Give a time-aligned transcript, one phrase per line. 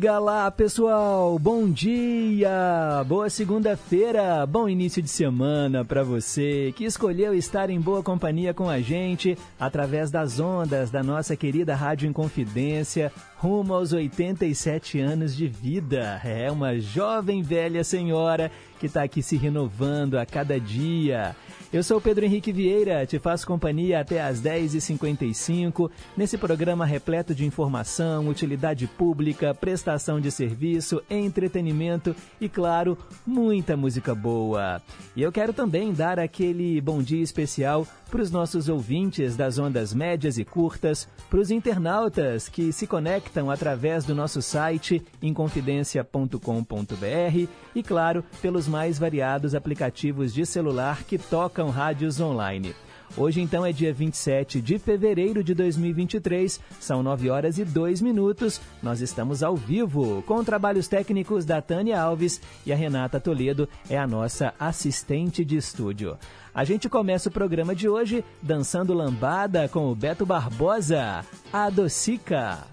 [0.00, 1.38] Diga lá, pessoal.
[1.38, 8.02] Bom dia, boa segunda-feira, bom início de semana para você que escolheu estar em boa
[8.02, 14.98] companhia com a gente através das ondas da nossa querida Rádio Inconfidência, rumo aos 87
[14.98, 16.18] anos de vida.
[16.24, 21.36] É uma jovem velha senhora que está aqui se renovando a cada dia.
[21.72, 27.46] Eu sou Pedro Henrique Vieira, te faço companhia até às 10h55 nesse programa repleto de
[27.46, 34.82] informação, utilidade pública, prestação de serviço, entretenimento e, claro, muita música boa.
[35.14, 39.94] E eu quero também dar aquele bom dia especial para os nossos ouvintes das ondas
[39.94, 47.82] médias e curtas, para os internautas que se conectam através do nosso site inconfidencia.com.br e,
[47.82, 52.74] claro, pelos mais variados aplicativos de celular que tocam rádios online.
[53.16, 58.60] Hoje, então, é dia 27 de fevereiro de 2023, são 9 horas e 2 minutos.
[58.80, 63.98] Nós estamos ao vivo com trabalhos técnicos da Tânia Alves e a Renata Toledo é
[63.98, 66.16] a nossa assistente de estúdio.
[66.54, 72.69] A gente começa o programa de hoje dançando lambada com o Beto Barbosa, a Docica.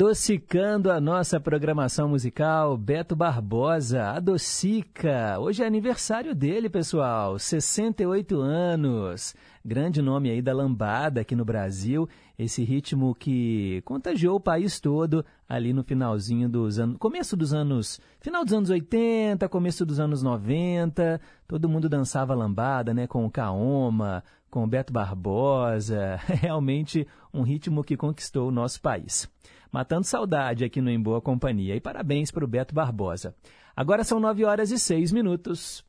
[0.00, 5.38] Adocicando a nossa programação musical, Beto Barbosa, Adocica.
[5.38, 9.34] Hoje é aniversário dele, pessoal, 68 anos.
[9.62, 12.08] Grande nome aí da lambada aqui no Brasil,
[12.38, 18.00] esse ritmo que contagiou o país todo ali no finalzinho dos anos, começo dos anos,
[18.22, 23.30] final dos anos 80, começo dos anos 90, todo mundo dançava lambada, né, com o
[23.30, 29.28] Kaoma, com o Beto Barbosa, realmente um ritmo que conquistou o nosso país
[29.72, 31.76] matando saudade aqui no Em Boa Companhia.
[31.76, 33.34] E parabéns para o Beto Barbosa.
[33.74, 35.84] Agora são 9 horas e 6 minutos.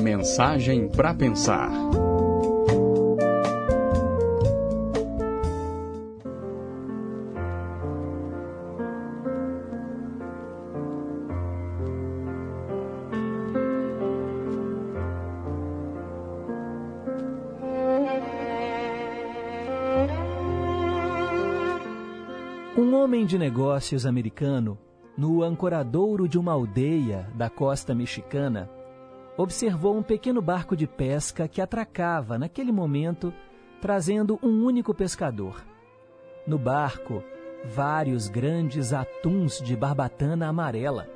[0.00, 1.70] Mensagem para pensar.
[23.18, 24.78] Homem de negócios americano,
[25.16, 28.70] no ancoradouro de uma aldeia da costa mexicana,
[29.36, 33.34] observou um pequeno barco de pesca que atracava naquele momento,
[33.80, 35.66] trazendo um único pescador.
[36.46, 37.24] No barco,
[37.64, 41.08] vários grandes atuns de barbatana amarela.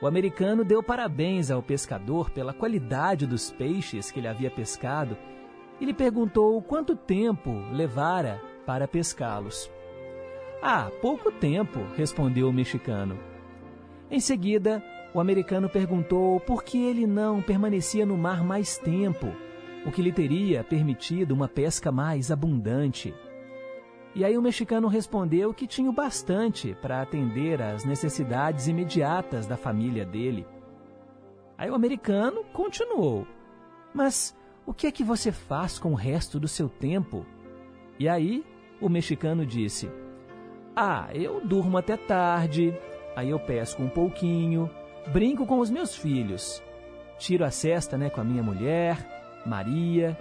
[0.00, 5.18] O americano deu parabéns ao pescador pela qualidade dos peixes que ele havia pescado
[5.78, 9.70] e lhe perguntou quanto tempo levara para pescá-los.
[10.66, 13.18] Ah, pouco tempo, respondeu o mexicano.
[14.10, 14.82] Em seguida,
[15.12, 19.26] o americano perguntou por que ele não permanecia no mar mais tempo,
[19.84, 23.12] o que lhe teria permitido uma pesca mais abundante.
[24.14, 30.06] E aí o mexicano respondeu que tinha bastante para atender às necessidades imediatas da família
[30.06, 30.46] dele.
[31.58, 33.26] Aí o americano continuou:
[33.92, 34.34] Mas
[34.64, 37.26] o que é que você faz com o resto do seu tempo?
[37.98, 38.42] E aí
[38.80, 39.90] o mexicano disse:
[40.76, 42.76] ah, eu durmo até tarde,
[43.14, 44.68] aí eu pesco um pouquinho,
[45.12, 46.62] brinco com os meus filhos,
[47.18, 48.98] tiro a cesta né, com a minha mulher,
[49.46, 50.18] Maria,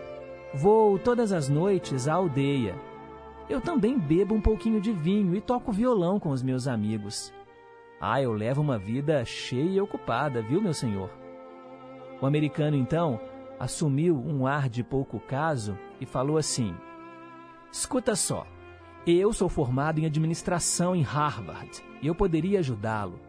[0.54, 2.76] vou todas as noites à aldeia.
[3.50, 7.34] Eu também bebo um pouquinho de vinho e toco violão com os meus amigos.
[8.00, 11.10] Ah, eu levo uma vida cheia e ocupada, viu, meu senhor?
[12.22, 13.20] O americano, então,
[13.60, 16.76] assumiu um ar de pouco caso e falou assim:
[17.72, 18.46] Escuta só,
[19.12, 23.20] eu sou formado em administração em Harvard e eu poderia ajudá-lo.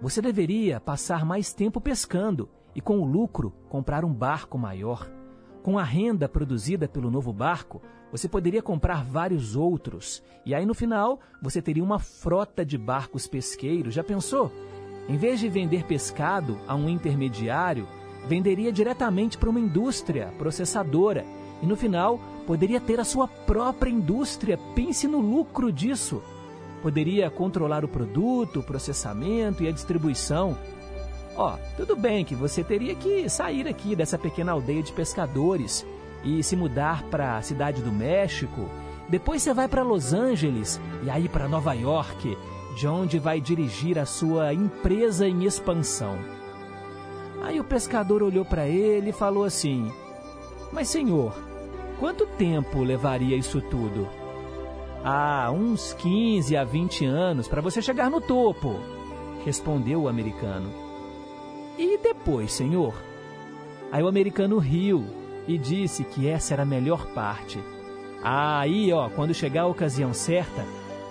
[0.00, 5.10] Você deveria passar mais tempo pescando e, com o lucro, comprar um barco maior.
[5.62, 10.22] Com a renda produzida pelo novo barco, você poderia comprar vários outros.
[10.46, 13.92] E aí, no final, você teria uma frota de barcos pesqueiros.
[13.92, 14.50] Já pensou?
[15.06, 17.86] Em vez de vender pescado a um intermediário,
[18.26, 21.26] venderia diretamente para uma indústria processadora.
[21.62, 22.18] E no final,
[22.50, 24.58] poderia ter a sua própria indústria.
[24.74, 26.20] Pense no lucro disso.
[26.82, 30.58] Poderia controlar o produto, o processamento e a distribuição.
[31.36, 35.86] Ó, oh, tudo bem que você teria que sair aqui dessa pequena aldeia de pescadores
[36.24, 38.68] e se mudar para a cidade do México.
[39.08, 42.36] Depois você vai para Los Angeles e aí para Nova York,
[42.76, 46.18] de onde vai dirigir a sua empresa em expansão.
[47.44, 49.92] Aí o pescador olhou para ele e falou assim:
[50.72, 51.32] Mas senhor,
[52.00, 54.08] Quanto tempo levaria isso tudo?
[55.04, 58.80] Ah, uns 15 a 20 anos para você chegar no topo,
[59.44, 60.72] respondeu o americano.
[61.78, 62.94] E depois, senhor?
[63.92, 65.04] Aí o americano riu
[65.46, 67.62] e disse que essa era a melhor parte.
[68.22, 70.64] Ah, aí, ó, quando chegar a ocasião certa,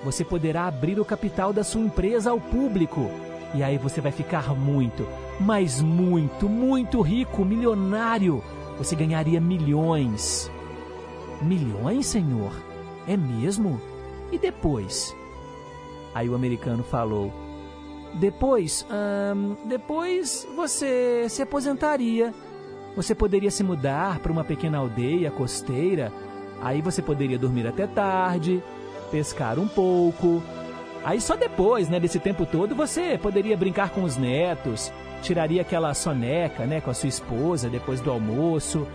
[0.03, 3.11] você poderá abrir o capital da sua empresa ao público.
[3.53, 5.07] E aí você vai ficar muito,
[5.39, 8.43] mas muito, muito rico, milionário.
[8.79, 10.51] Você ganharia milhões.
[11.41, 12.51] Milhões, senhor?
[13.07, 13.79] É mesmo?
[14.31, 15.15] E depois?
[16.13, 17.31] Aí o americano falou:
[18.15, 18.85] Depois,
[19.35, 22.33] hum, depois você se aposentaria.
[22.95, 26.11] Você poderia se mudar para uma pequena aldeia costeira.
[26.61, 28.61] Aí você poderia dormir até tarde,
[29.11, 30.43] pescar um pouco.
[31.05, 34.91] Aí só depois, né, desse tempo todo, você poderia brincar com os netos,
[35.21, 38.85] tiraria aquela soneca, né, com a sua esposa depois do almoço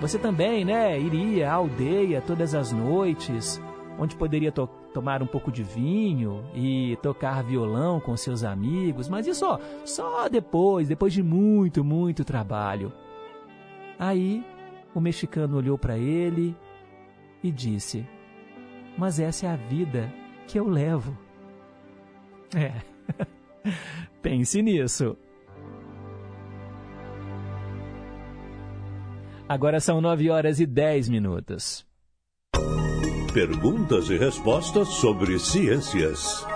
[0.00, 3.60] você também, né, iria à aldeia todas as noites,
[3.98, 9.26] onde poderia to tomar um pouco de vinho e tocar violão com seus amigos, mas
[9.26, 12.92] isso ó, só depois, depois de muito, muito trabalho.
[13.98, 14.44] Aí
[14.94, 16.56] o mexicano olhou para ele
[17.42, 18.06] e disse:
[18.96, 20.12] Mas essa é a vida
[20.46, 21.16] que eu levo.
[22.56, 22.72] É,
[24.22, 25.16] pense nisso.
[29.50, 31.84] Agora são 9 horas e 10 minutos.
[33.34, 36.46] Perguntas e respostas sobre ciências.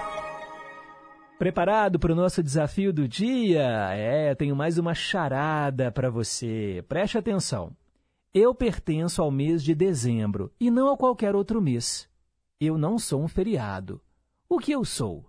[1.37, 3.65] Preparado para o nosso desafio do dia?
[3.95, 6.85] É, tenho mais uma charada para você.
[6.89, 7.77] Preste atenção.
[8.33, 12.09] Eu pertenço ao mês de dezembro e não a qualquer outro mês.
[12.61, 14.01] Eu não sou um feriado.
[14.49, 15.29] O que eu sou?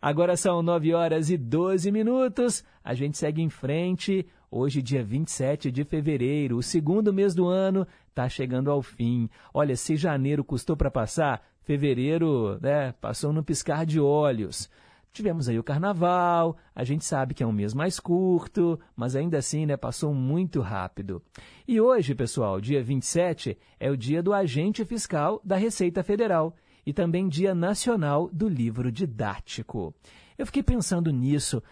[0.00, 2.62] Agora são 9 horas e 12 minutos.
[2.82, 4.26] A gente segue em frente.
[4.50, 9.28] Hoje, dia 27 de fevereiro, o segundo mês do ano, está chegando ao fim.
[9.52, 14.70] Olha, se janeiro custou para passar, fevereiro né, passou no piscar de olhos.
[15.14, 19.38] Tivemos aí o carnaval, a gente sabe que é um mês mais curto, mas ainda
[19.38, 21.22] assim né, passou muito rápido.
[21.68, 26.92] E hoje, pessoal, dia 27, é o dia do agente fiscal da Receita Federal e
[26.92, 29.94] também Dia Nacional do Livro Didático.
[30.36, 31.62] Eu fiquei pensando nisso.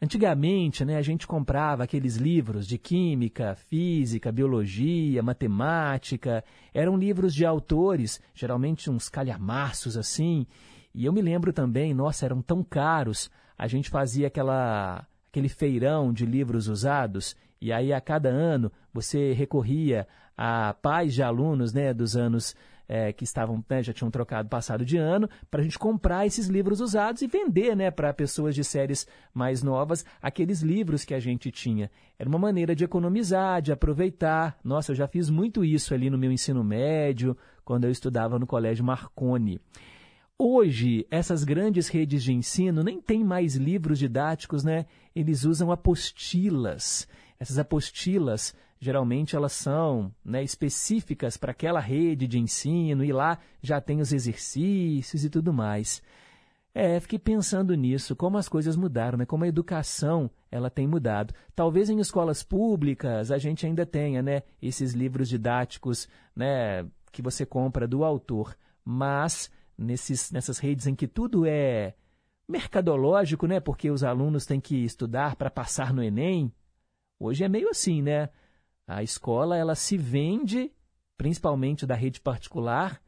[0.00, 6.44] Antigamente, né, a gente comprava aqueles livros de química, física, biologia, matemática.
[6.72, 10.46] Eram livros de autores, geralmente uns calhamaços assim.
[10.94, 13.30] E eu me lembro também, nossa, eram tão caros.
[13.56, 17.36] A gente fazia aquela, aquele feirão de livros usados.
[17.60, 20.06] E aí, a cada ano, você recorria
[20.36, 22.54] a pais de alunos né, dos anos
[22.88, 26.48] é, que estavam né, já tinham trocado passado de ano, para a gente comprar esses
[26.48, 31.20] livros usados e vender né, para pessoas de séries mais novas aqueles livros que a
[31.20, 31.90] gente tinha.
[32.18, 34.58] Era uma maneira de economizar, de aproveitar.
[34.62, 37.34] Nossa, eu já fiz muito isso ali no meu ensino médio,
[37.64, 39.58] quando eu estudava no Colégio Marconi.
[40.44, 44.86] Hoje, essas grandes redes de ensino nem têm mais livros didáticos, né?
[45.14, 47.06] Eles usam apostilas.
[47.38, 53.80] Essas apostilas geralmente elas são né, específicas para aquela rede de ensino e lá já
[53.80, 56.02] tem os exercícios e tudo mais.
[56.74, 59.24] É, fiquei pensando nisso, como as coisas mudaram, né?
[59.24, 61.32] como a educação ela tem mudado.
[61.54, 67.46] Talvez em escolas públicas a gente ainda tenha né, esses livros didáticos né, que você
[67.46, 71.94] compra do autor, mas nesses, nessas redes em que tudo é
[72.48, 76.52] mercadológico, né, porque os alunos têm que estudar para passar no Enem,
[77.18, 78.28] hoje é meio assim, né?
[78.86, 80.70] A escola ela se vende,
[81.16, 83.00] principalmente da rede particular.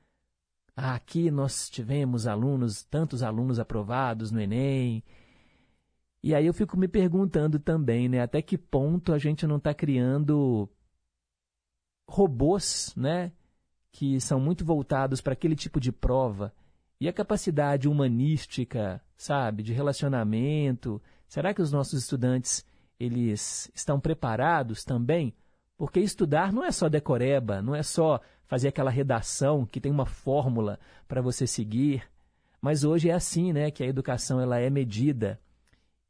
[0.76, 5.02] Aqui nós tivemos alunos, tantos alunos aprovados no Enem.
[6.22, 9.74] E aí eu fico me perguntando também, né, até que ponto a gente não está
[9.74, 10.68] criando
[12.08, 13.32] robôs, né,
[13.94, 16.52] que são muito voltados para aquele tipo de prova.
[17.00, 22.66] E a capacidade humanística, sabe, de relacionamento, será que os nossos estudantes
[22.98, 25.32] eles estão preparados também
[25.76, 30.06] porque estudar não é só decoreba, não é só fazer aquela redação que tem uma
[30.06, 32.02] fórmula para você seguir.
[32.60, 35.40] Mas hoje é assim, né, que a educação ela é medida.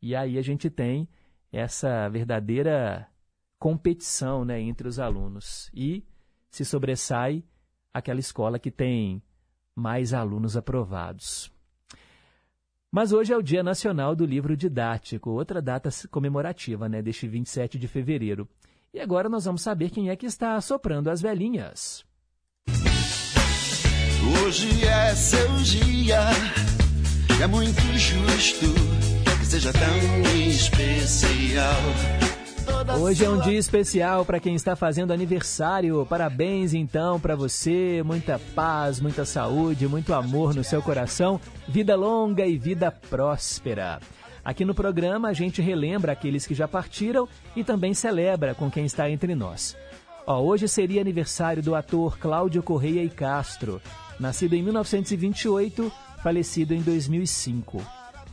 [0.00, 1.06] E aí a gente tem
[1.52, 3.06] essa verdadeira
[3.58, 5.70] competição, né, entre os alunos.
[5.74, 6.02] E
[6.50, 7.44] se sobressai
[7.94, 9.22] aquela escola que tem
[9.74, 11.50] mais alunos aprovados.
[12.90, 17.78] Mas hoje é o Dia Nacional do Livro Didático, outra data comemorativa, né, deste 27
[17.78, 18.48] de fevereiro.
[18.92, 22.04] E agora nós vamos saber quem é que está soprando as velhinhas.
[24.44, 26.20] Hoje é seu dia,
[27.42, 28.66] é muito justo
[29.44, 32.13] que seja tão especial.
[33.00, 36.06] Hoje é um dia especial para quem está fazendo aniversário.
[36.06, 42.46] Parabéns então para você, muita paz, muita saúde, muito amor no seu coração, vida longa
[42.46, 44.00] e vida próspera.
[44.44, 48.84] Aqui no programa a gente relembra aqueles que já partiram e também celebra com quem
[48.84, 49.76] está entre nós.
[50.26, 53.80] Ó, hoje seria aniversário do ator Cláudio Correia e Castro,
[54.18, 57.82] nascido em 1928, falecido em 2005.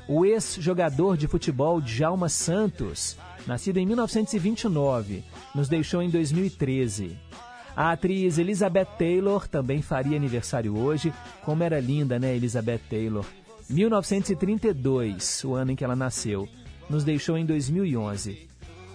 [0.07, 7.17] O ex-jogador de futebol Djalma Santos, nascido em 1929, nos deixou em 2013.
[7.75, 11.13] A atriz Elizabeth Taylor também faria aniversário hoje.
[11.43, 13.25] Como era linda, né, Elizabeth Taylor?
[13.69, 16.47] 1932, o ano em que ela nasceu,
[16.89, 18.49] nos deixou em 2011.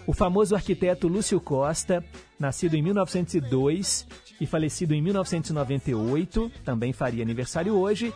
[0.07, 2.05] O famoso arquiteto Lúcio Costa,
[2.39, 4.07] nascido em 1902
[4.41, 8.13] e falecido em 1998, também faria aniversário hoje.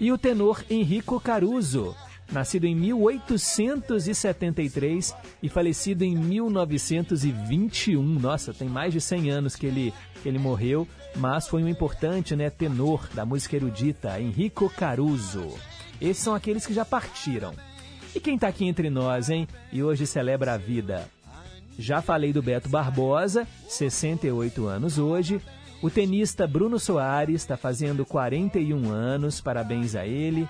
[0.00, 1.94] E o tenor Enrico Caruso,
[2.30, 8.02] nascido em 1873 e falecido em 1921.
[8.02, 12.36] Nossa, tem mais de 100 anos que ele, que ele morreu, mas foi um importante
[12.36, 15.54] né, tenor da música erudita, Enrico Caruso.
[16.00, 17.54] Esses são aqueles que já partiram.
[18.14, 19.48] E quem está aqui entre nós, hein?
[19.72, 21.08] E hoje celebra a vida.
[21.78, 25.40] Já falei do Beto Barbosa, 68 anos hoje.
[25.82, 30.48] O tenista Bruno Soares está fazendo 41 anos, parabéns a ele.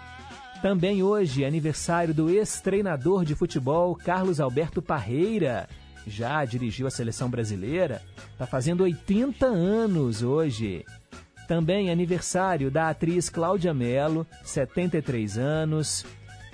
[0.62, 5.68] Também hoje é aniversário do ex-treinador de futebol Carlos Alberto Parreira.
[6.06, 8.00] Já dirigiu a seleção brasileira,
[8.32, 10.84] está fazendo 80 anos hoje.
[11.46, 16.04] Também é aniversário da atriz Cláudia Mello, 73 anos.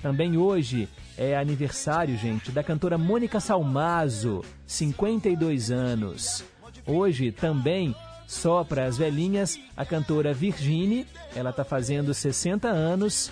[0.01, 6.43] Também hoje é aniversário, gente, da cantora Mônica Salmazo, 52 anos.
[6.85, 7.95] Hoje também,
[8.27, 13.31] só para as velhinhas, a cantora Virginie, ela está fazendo 60 anos.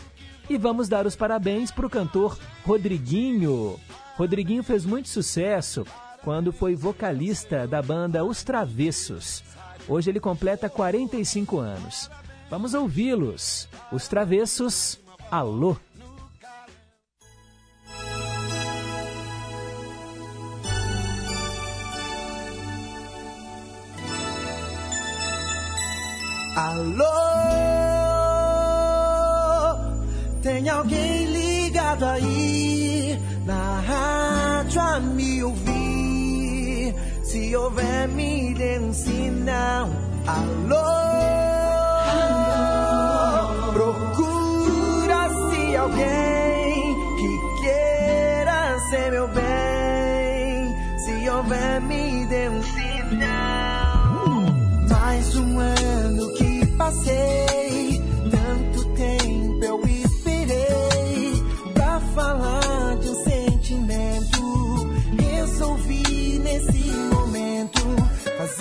[0.52, 3.80] E vamos dar os parabéns para o cantor Rodriguinho.
[4.18, 5.86] Rodriguinho fez muito sucesso
[6.26, 9.46] quando foi vocalista da banda Os Travessos.
[9.88, 12.12] Hoje ele completa 45 anos.
[12.50, 13.70] Vamos ouvi-los.
[13.94, 15.00] Os Travessos,
[15.32, 15.78] alô!
[26.58, 27.81] Alô,
[30.42, 36.96] tem alguém ligado aí na rádio a me ouvir?
[37.24, 39.90] Se houver, me dê um sinal.
[40.26, 40.82] Alô,
[43.74, 47.30] procura-se alguém que
[47.62, 50.76] queira ser meu bem.
[51.00, 52.82] Se houver, me dê um sinal.
[54.90, 57.71] Mais um ano que passei,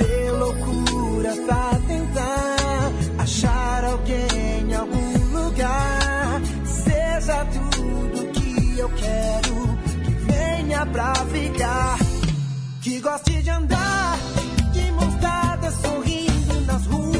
[0.01, 6.41] fazer loucura pra tentar achar alguém em algum lugar.
[6.65, 11.99] Seja tudo que eu quero, que venha pra ficar,
[12.81, 14.19] que goste de andar
[14.73, 17.20] de mãos dadas sorrindo nas ruas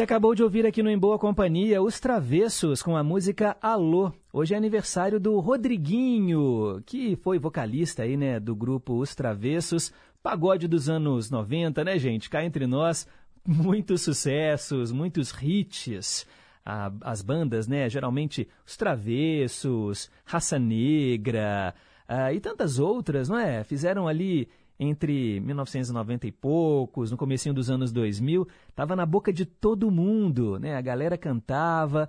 [0.00, 4.10] Você acabou de ouvir aqui no Em Boa Companhia Os Travessos com a música Alô.
[4.32, 10.66] Hoje é aniversário do Rodriguinho, que foi vocalista aí, né, do grupo Os Travessos, pagode
[10.66, 12.30] dos anos 90, né, gente?
[12.30, 13.06] Cá entre nós,
[13.46, 16.26] muitos sucessos, muitos hits.
[16.64, 21.74] As bandas, né, geralmente Os Travessos, Raça Negra
[22.08, 23.62] ah, e tantas outras, não é?
[23.62, 24.48] Fizeram ali
[24.82, 30.58] entre 1990 e poucos, no comecinho dos anos 2000, estava na boca de todo mundo,
[30.58, 30.74] né?
[30.74, 32.08] A galera cantava.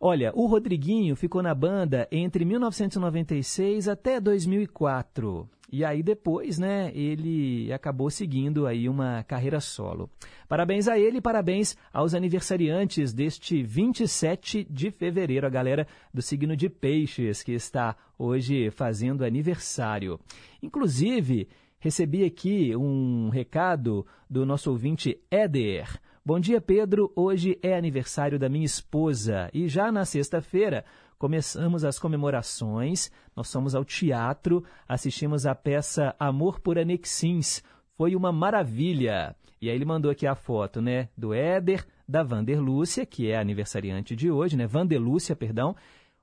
[0.00, 5.48] Olha, o Rodriguinho ficou na banda entre 1996 até 2004.
[5.72, 10.10] E aí depois, né, ele acabou seguindo aí uma carreira solo.
[10.48, 16.68] Parabéns a ele, parabéns aos aniversariantes deste 27 de fevereiro, a galera do signo de
[16.68, 20.18] Peixes que está hoje fazendo aniversário.
[20.60, 21.46] Inclusive,
[21.82, 25.88] Recebi aqui um recado do nosso ouvinte Éder.
[26.22, 27.10] Bom dia, Pedro.
[27.16, 30.84] Hoje é aniversário da minha esposa e já na sexta-feira
[31.18, 33.10] começamos as comemorações.
[33.34, 37.62] Nós fomos ao teatro, assistimos a peça Amor por Anexins.
[37.96, 39.34] Foi uma maravilha.
[39.58, 44.14] E aí ele mandou aqui a foto, né, do Éder, da Vanderlúcia, que é aniversariante
[44.14, 45.74] de hoje, né, Vanderlúcia, perdão,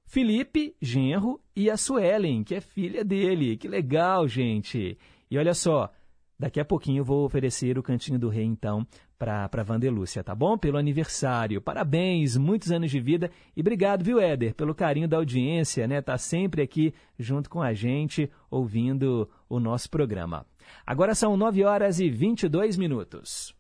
[0.06, 3.58] Felipe, genro, e a Suelen, que é filha dele.
[3.58, 4.98] Que legal, gente.
[5.30, 5.92] E olha só,
[6.40, 8.86] daqui a pouquinho eu vou oferecer o Cantinho do Rei, então,
[9.18, 10.58] para a Vandelúcia, tá bom?
[10.58, 11.62] Pelo aniversário.
[11.62, 13.32] Parabéns, muitos anos de vida.
[13.56, 16.02] E obrigado, viu, Éder, pelo carinho da audiência, né?
[16.02, 20.46] Tá sempre aqui junto com a gente, ouvindo o nosso programa.
[20.86, 23.56] Agora são 9 horas e 22 minutos.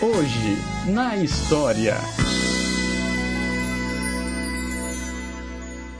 [0.00, 1.96] Hoje, na história.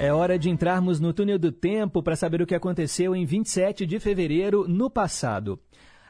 [0.00, 3.84] É hora de entrarmos no túnel do tempo para saber o que aconteceu em 27
[3.84, 5.58] de fevereiro no passado.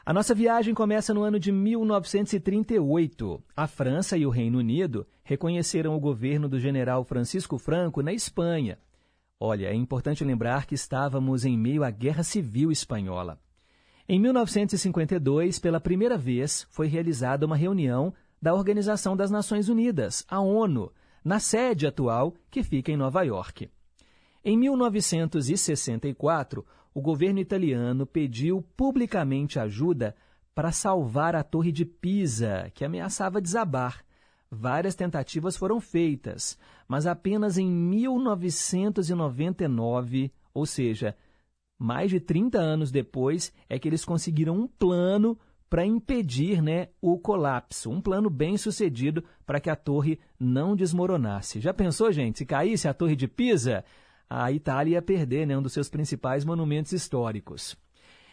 [0.05, 3.43] A nossa viagem começa no ano de 1938.
[3.57, 8.77] A França e o Reino Unido reconheceram o governo do general Francisco Franco na Espanha.
[9.39, 13.39] Olha, é importante lembrar que estávamos em meio à Guerra Civil Espanhola.
[14.07, 20.39] Em 1952, pela primeira vez, foi realizada uma reunião da Organização das Nações Unidas, a
[20.39, 20.91] ONU,
[21.25, 23.67] na sede atual que fica em Nova York.
[24.43, 30.13] Em 1964, o governo italiano pediu publicamente ajuda
[30.55, 34.03] para salvar a Torre de Pisa, que ameaçava desabar.
[34.51, 41.15] Várias tentativas foram feitas, mas apenas em 1999, ou seja,
[41.77, 45.37] mais de 30 anos depois, é que eles conseguiram um plano
[45.69, 47.91] para impedir né, o colapso.
[47.91, 51.59] Um plano bem sucedido para que a torre não desmoronasse.
[51.59, 53.85] Já pensou, gente, se caísse a Torre de Pisa?
[54.29, 57.75] A Itália ia perder né, um dos seus principais monumentos históricos.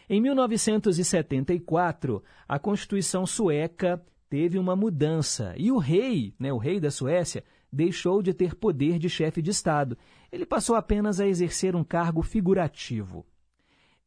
[0.09, 6.91] Em 1974, a Constituição sueca teve uma mudança e o rei, né, o rei da
[6.91, 9.97] Suécia, deixou de ter poder de chefe de Estado.
[10.31, 13.25] Ele passou apenas a exercer um cargo figurativo.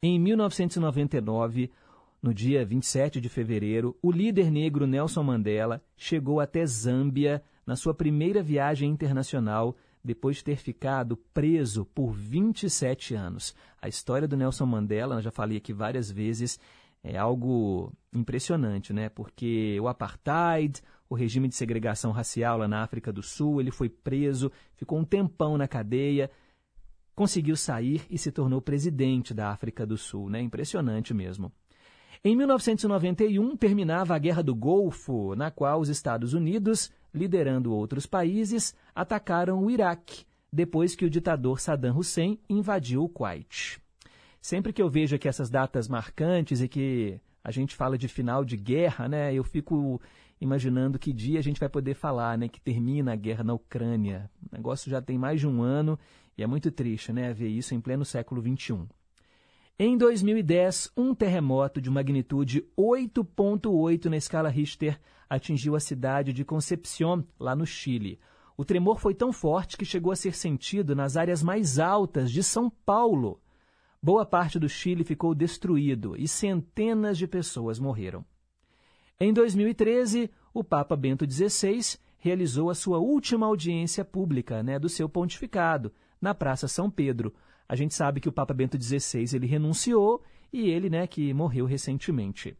[0.01, 1.69] Em 1999,
[2.21, 7.93] no dia 27 de fevereiro, o líder negro Nelson Mandela chegou até Zâmbia na sua
[7.93, 13.55] primeira viagem internacional depois de ter ficado preso por 27 anos.
[13.81, 16.59] A história do Nelson Mandela, eu já falei aqui várias vezes,
[17.03, 19.09] é algo impressionante, né?
[19.09, 23.89] Porque o apartheid, o regime de segregação racial lá na África do Sul, ele foi
[23.89, 26.29] preso, ficou um tempão na cadeia,
[27.15, 30.41] conseguiu sair e se tornou presidente da África do Sul, né?
[30.41, 31.51] Impressionante mesmo.
[32.23, 38.75] Em 1991, terminava a Guerra do Golfo, na qual os Estados Unidos liderando outros países,
[38.95, 43.79] atacaram o Iraque, depois que o ditador Saddam Hussein invadiu o Kuwait.
[44.41, 48.43] Sempre que eu vejo aqui essas datas marcantes e que a gente fala de final
[48.43, 50.01] de guerra, né, eu fico
[50.39, 54.29] imaginando que dia a gente vai poder falar né, que termina a guerra na Ucrânia.
[54.51, 55.97] O negócio já tem mais de um ano
[56.35, 58.87] e é muito triste né, ver isso em pleno século XXI.
[59.77, 64.99] Em 2010, um terremoto de magnitude 8.8 na escala Richter
[65.31, 68.19] atingiu a cidade de Concepción, lá no Chile.
[68.57, 72.43] O tremor foi tão forte que chegou a ser sentido nas áreas mais altas de
[72.43, 73.39] São Paulo.
[74.03, 78.25] Boa parte do Chile ficou destruído e centenas de pessoas morreram.
[79.17, 85.07] Em 2013, o Papa Bento XVI realizou a sua última audiência pública né, do seu
[85.07, 87.33] pontificado, na Praça São Pedro.
[87.69, 91.65] A gente sabe que o Papa Bento XVI ele renunciou e ele né, que morreu
[91.65, 92.57] recentemente.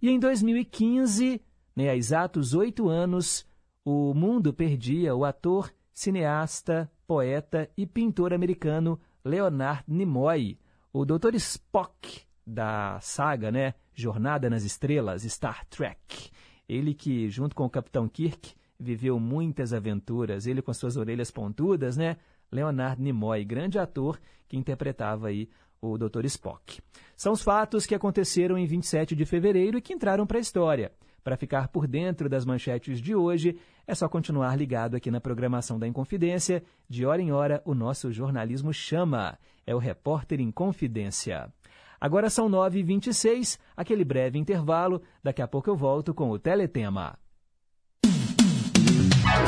[0.00, 1.42] E em 2015,
[1.74, 3.46] né, há exatos oito anos,
[3.84, 10.58] o mundo perdia o ator, cineasta, poeta e pintor americano Leonard Nimoy,
[10.92, 11.34] o Dr.
[11.34, 16.30] Spock da saga né, Jornada nas Estrelas, Star Trek.
[16.68, 21.96] Ele que, junto com o Capitão Kirk, viveu muitas aventuras, ele com suas orelhas pontudas,
[21.96, 22.16] né?
[22.50, 25.48] Leonard Nimoy, grande ator que interpretava aí
[25.80, 26.24] o Dr.
[26.26, 26.80] Spock.
[27.16, 30.92] São os fatos que aconteceram em 27 de fevereiro e que entraram para a história.
[31.24, 33.56] Para ficar por dentro das manchetes de hoje,
[33.86, 36.62] é só continuar ligado aqui na programação da Inconfidência.
[36.86, 39.38] De hora em hora, o nosso jornalismo chama.
[39.66, 41.50] É o Repórter em Confidência.
[41.98, 45.00] Agora são 9h26, aquele breve intervalo.
[45.22, 47.18] Daqui a pouco eu volto com o Teletema.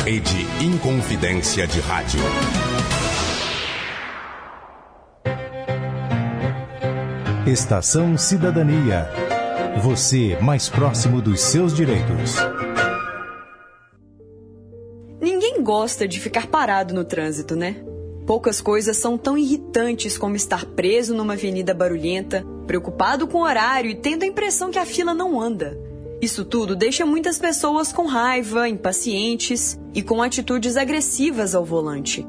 [0.02, 2.20] Rede Inconfidência de Rádio.
[7.46, 9.25] Estação Cidadania.
[9.82, 12.36] Você mais próximo dos seus direitos.
[15.20, 17.84] Ninguém gosta de ficar parado no trânsito, né?
[18.26, 23.90] Poucas coisas são tão irritantes como estar preso numa avenida barulhenta, preocupado com o horário
[23.90, 25.78] e tendo a impressão que a fila não anda.
[26.22, 32.26] Isso tudo deixa muitas pessoas com raiva, impacientes e com atitudes agressivas ao volante.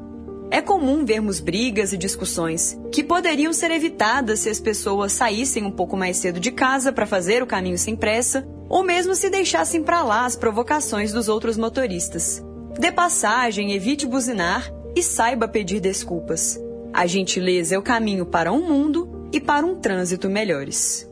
[0.50, 5.70] É comum vermos brigas e discussões que poderiam ser evitadas se as pessoas saíssem um
[5.70, 9.82] pouco mais cedo de casa para fazer o caminho sem pressa, ou mesmo se deixassem
[9.82, 12.42] para lá as provocações dos outros motoristas.
[12.78, 16.58] Dê passagem, evite buzinar e saiba pedir desculpas.
[16.92, 21.07] A gentileza é o caminho para um mundo e para um trânsito melhores.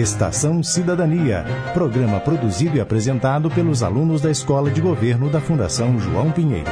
[0.00, 6.32] Estação Cidadania, programa produzido e apresentado pelos alunos da Escola de Governo da Fundação João
[6.32, 6.70] Pinheiro.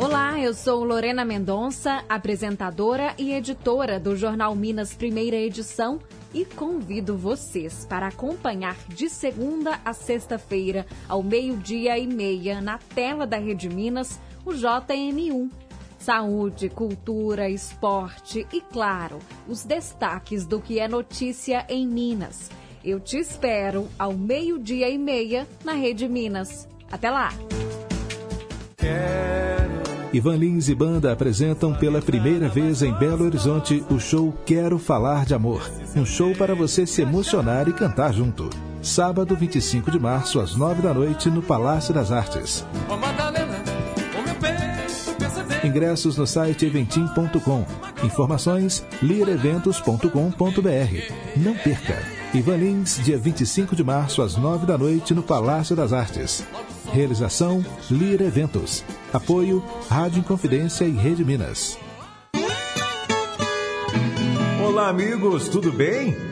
[0.00, 6.00] Olá, eu sou Lorena Mendonça, apresentadora e editora do Jornal Minas Primeira Edição
[6.34, 13.24] e convido vocês para acompanhar de segunda a sexta-feira, ao meio-dia e meia, na tela
[13.24, 15.48] da Rede Minas, o JM1
[16.02, 22.50] saúde, cultura, esporte e, claro, os destaques do que é notícia em Minas.
[22.84, 26.68] Eu te espero ao meio-dia e meia na Rede Minas.
[26.90, 27.32] Até lá!
[30.12, 35.24] Ivan Lins e Banda apresentam pela primeira vez em Belo Horizonte o show Quero Falar
[35.24, 35.70] de Amor.
[35.96, 38.50] Um show para você se emocionar e cantar junto.
[38.82, 42.66] Sábado 25 de março, às 9 da noite, no Palácio das Artes.
[45.64, 47.64] Ingressos no site eventim.com.
[48.04, 50.08] Informações lireventos.com.br.
[51.36, 52.02] Não perca!
[52.34, 56.44] Ivan Lins, dia 25 de março, às 9 da noite, no Palácio das Artes.
[56.90, 58.84] Realização Lira Eventos.
[59.12, 61.78] Apoio Rádio Inconfidência e Rede Minas.
[64.64, 66.31] Olá, amigos, tudo bem?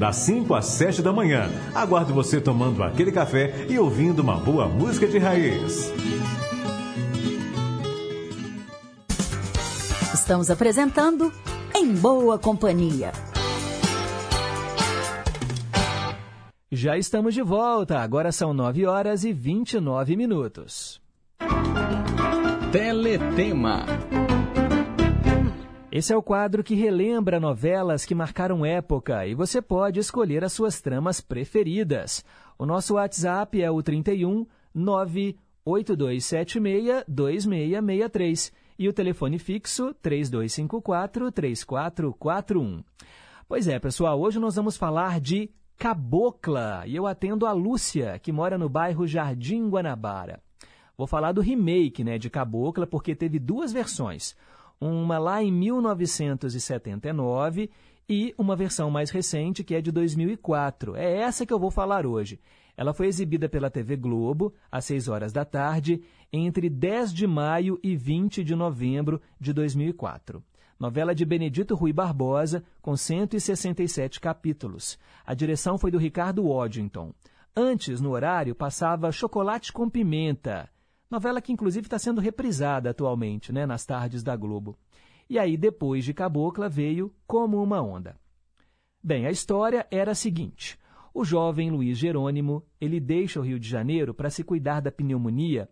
[0.01, 1.47] das 5 às 7 da manhã.
[1.75, 5.93] Aguardo você tomando aquele café e ouvindo uma boa música de raiz.
[10.11, 11.31] Estamos apresentando
[11.75, 13.11] Em Boa Companhia.
[16.71, 20.99] Já estamos de volta, agora são 9 horas e 29 minutos.
[22.71, 23.85] Teletema.
[25.91, 30.53] Esse é o quadro que relembra novelas que marcaram época e você pode escolher as
[30.53, 32.23] suas tramas preferidas.
[32.57, 42.81] O nosso WhatsApp é o 31 98276 2663 e o telefone fixo 3254 3441.
[43.45, 48.31] Pois é, pessoal, hoje nós vamos falar de Cabocla e eu atendo a Lúcia, que
[48.31, 50.39] mora no bairro Jardim Guanabara.
[50.97, 54.37] Vou falar do remake né, de Cabocla porque teve duas versões
[54.81, 57.69] uma lá em 1979
[58.09, 60.95] e uma versão mais recente que é de 2004.
[60.95, 62.39] É essa que eu vou falar hoje.
[62.75, 66.01] Ela foi exibida pela TV Globo às 6 horas da tarde
[66.33, 70.43] entre 10 de maio e 20 de novembro de 2004.
[70.79, 74.97] Novela de Benedito Rui Barbosa, com 167 capítulos.
[75.23, 77.13] A direção foi do Ricardo Waddington.
[77.55, 80.67] Antes, no horário, passava Chocolate com Pimenta,
[81.11, 84.79] Novela que inclusive está sendo reprisada atualmente, né, nas tardes da Globo.
[85.29, 88.15] E aí, depois de Cabocla, veio Como uma Onda.
[89.03, 90.79] Bem, a história era a seguinte.
[91.13, 95.69] O jovem Luiz Jerônimo, ele deixa o Rio de Janeiro para se cuidar da pneumonia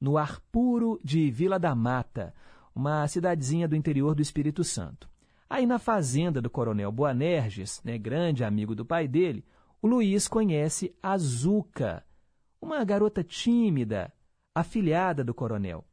[0.00, 2.32] no ar puro de Vila da Mata,
[2.72, 5.10] uma cidadezinha do interior do Espírito Santo.
[5.50, 9.44] Aí na fazenda do coronel Boanerges, né, grande amigo do pai dele,
[9.82, 12.04] o Luiz conhece a Zuca,
[12.60, 14.12] uma garota tímida,
[14.56, 15.84] afilhada do coronel.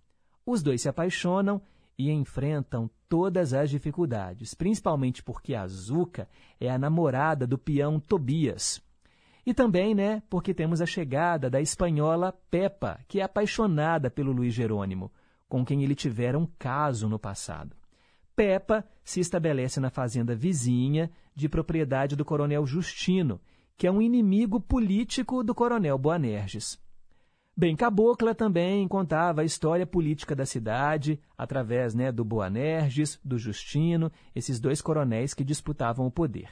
[0.45, 1.62] Os dois se apaixonam
[1.97, 6.30] e enfrentam todas as dificuldades, principalmente porque a Zuca
[6.62, 8.82] é a namorada do peão Tobias.
[9.45, 14.54] E também, né, porque temos a chegada da espanhola Peppa, que é apaixonada pelo Luiz
[14.54, 15.12] Jerônimo,
[15.49, 17.76] com quem ele tivera um caso no passado.
[18.34, 23.41] Peppa se estabelece na fazenda vizinha, de propriedade do coronel Justino,
[23.76, 26.82] que é um inimigo político do coronel Boanerges.
[27.56, 34.12] Bem, Cabocla também contava a história política da cidade, através né, do Boanerges, do Justino,
[34.34, 36.50] esses dois coronéis que disputavam o poder.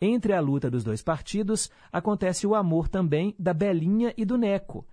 [0.00, 4.84] Entre a luta dos dois partidos, acontece o amor também da Belinha e do Neco.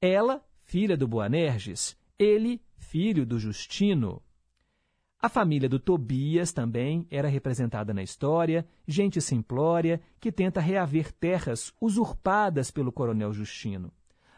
[0.00, 4.20] Ela, filha do Boanerges, ele, filho do Justino.
[5.20, 11.72] A família do Tobias também era representada na história, gente simplória que tenta reaver terras
[11.80, 13.92] usurpadas pelo coronel Justino.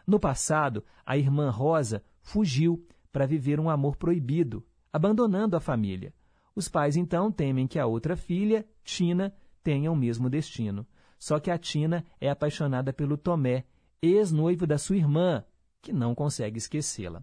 [0.08, 6.14] No passado, a irmã Rosa fugiu para viver um amor proibido, abandonando a família.
[6.56, 10.86] Os pais então temem que a outra filha, Tina, tenha o mesmo destino.
[11.18, 13.66] Só que a Tina é apaixonada pelo Tomé,
[14.00, 15.44] ex-noivo da sua irmã,
[15.82, 17.22] que não consegue esquecê-la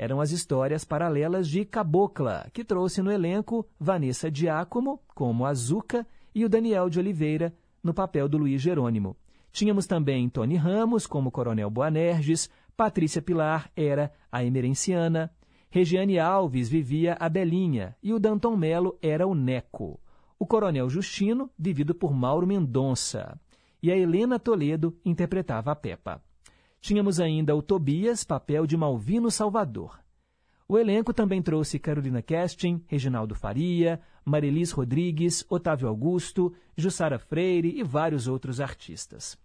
[0.00, 6.42] eram as histórias paralelas de Cabocla, que trouxe no elenco Vanessa Diácomo, como Azuca, e
[6.42, 9.14] o Daniel de Oliveira, no papel do Luiz Jerônimo.
[9.52, 15.30] Tínhamos também Tony Ramos, como Coronel Boanerges, Patrícia Pilar era a emerenciana,
[15.68, 20.00] Regiane Alves vivia a Belinha e o Danton Melo era o Neco.
[20.38, 23.38] O Coronel Justino, vivido por Mauro Mendonça.
[23.82, 26.20] E a Helena Toledo interpretava a Peppa.
[26.80, 30.00] Tínhamos ainda o Tobias, papel de Malvino Salvador.
[30.70, 37.82] O elenco também trouxe Carolina Kestin, Reginaldo Faria, Marilis Rodrigues, Otávio Augusto, Jussara Freire e
[37.82, 39.36] vários outros artistas.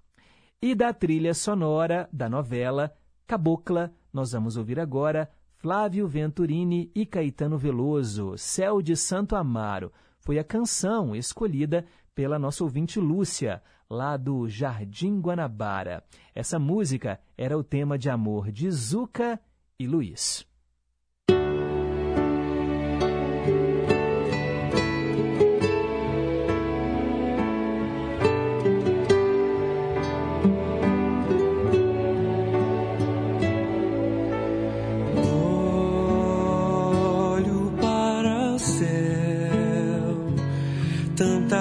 [0.62, 7.58] E da trilha sonora da novela Cabocla, nós vamos ouvir agora Flávio Venturini e Caetano
[7.58, 9.92] Veloso, Céu de Santo Amaro.
[10.20, 16.04] Foi a canção escolhida pela nossa ouvinte Lúcia, lá do Jardim Guanabara.
[16.36, 19.42] Essa música era o tema de amor de Zuca
[19.80, 20.46] e Luiz.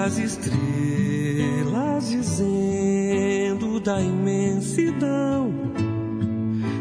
[0.05, 5.51] Tantas estrelas dizendo da imensidão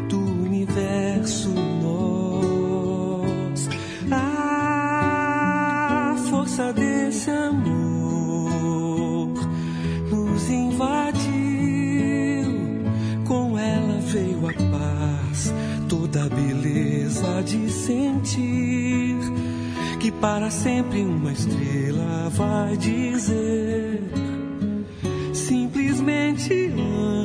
[0.08, 1.48] do universo
[1.82, 3.68] nós.
[4.10, 9.32] A força desse amor
[10.10, 11.32] nos invadiu,
[13.24, 15.50] com ela veio a paz,
[15.88, 19.23] toda a beleza de sentir
[20.04, 24.02] que para sempre uma estrela vai dizer:
[25.32, 27.23] simplesmente amo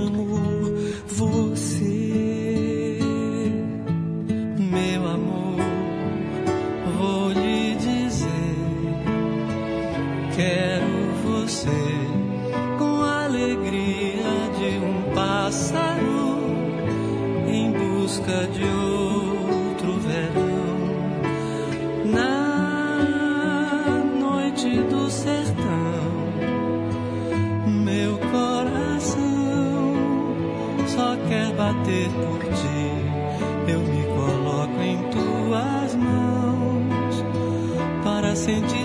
[31.69, 33.71] bater por ti.
[33.71, 37.23] Eu me coloco em tuas mãos
[38.03, 38.78] para sentir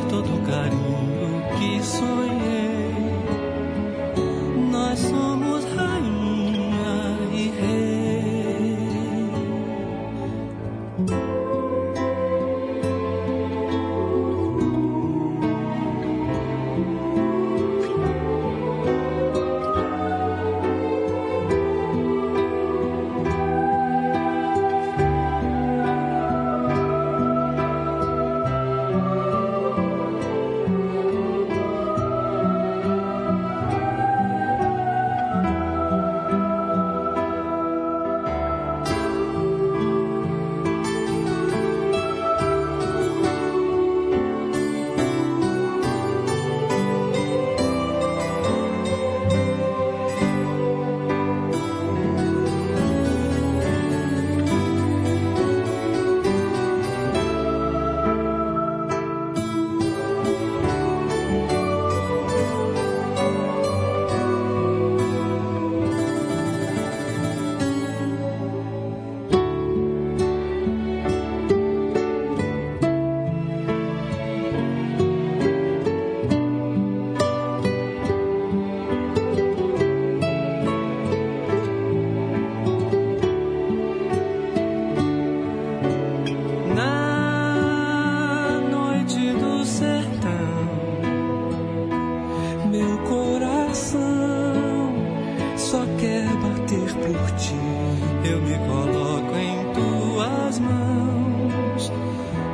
[98.24, 101.92] eu me coloco em tuas mãos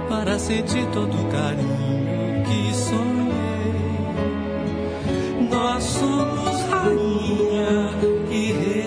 [0.09, 3.11] para sentir todo o carinho que sonhei.
[5.51, 7.91] Nós somos rainha
[8.31, 8.81] e rei.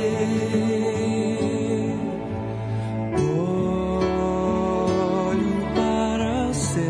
[5.29, 6.83] Olho para o céu,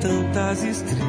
[0.00, 1.01] tantas estrelas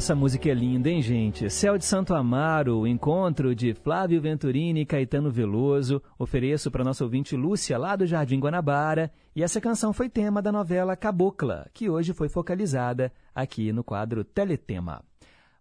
[0.00, 1.50] Essa música é linda, hein, gente?
[1.50, 6.02] Céu de Santo Amaro, o encontro de Flávio Venturini e Caetano Veloso.
[6.18, 9.12] Ofereço para nossa ouvinte Lúcia, lá do Jardim Guanabara.
[9.36, 14.24] E essa canção foi tema da novela Cabocla, que hoje foi focalizada aqui no quadro
[14.24, 15.04] Teletema.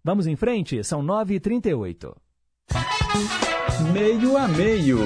[0.02, 0.82] Vamos em frente?
[0.86, 2.16] São 9h38.
[3.92, 5.00] Meio a meio.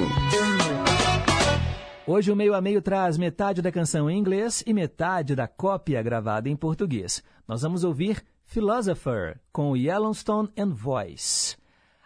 [2.06, 6.02] Hoje o Meio a Meio traz metade da canção em inglês e metade da cópia
[6.02, 7.20] gravada em português.
[7.48, 8.22] Nós vamos ouvir
[8.54, 11.56] Philosopher com Yellowstone and Voice.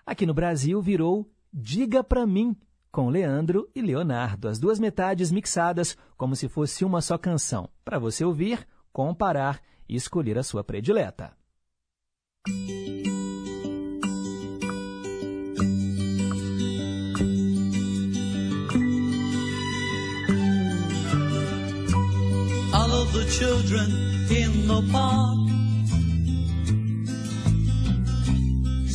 [0.07, 2.57] Aqui no Brasil virou Diga Pra Mim
[2.91, 7.99] com Leandro e Leonardo, as duas metades mixadas como se fosse uma só canção, para
[7.99, 11.37] você ouvir, comparar e escolher a sua predileta.
[22.73, 23.91] all of the children
[24.31, 25.48] in the park.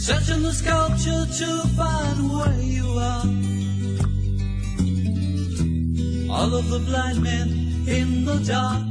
[0.03, 3.23] Searching the sculpture to find where you are.
[6.29, 7.47] All of the blind men
[7.87, 8.83] in the dark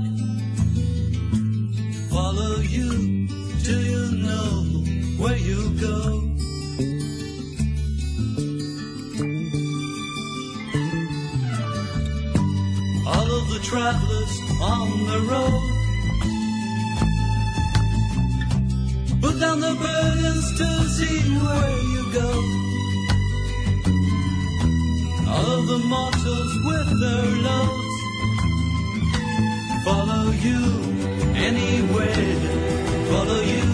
[2.09, 3.29] follow you.
[3.63, 4.65] Do you know
[5.19, 6.23] where you go?
[13.05, 15.82] all of the travelers on the road.
[19.23, 22.31] Put down the burdens to see where you go.
[25.35, 27.97] All the mortals with their loads
[29.85, 30.61] follow you
[31.49, 32.15] anywhere.
[33.11, 33.67] Follow you.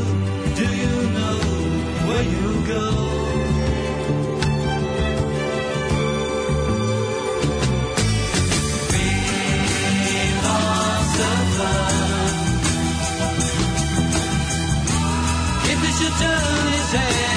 [0.61, 1.38] Do you know
[2.09, 3.47] where you go?
[16.21, 17.28] done his hand.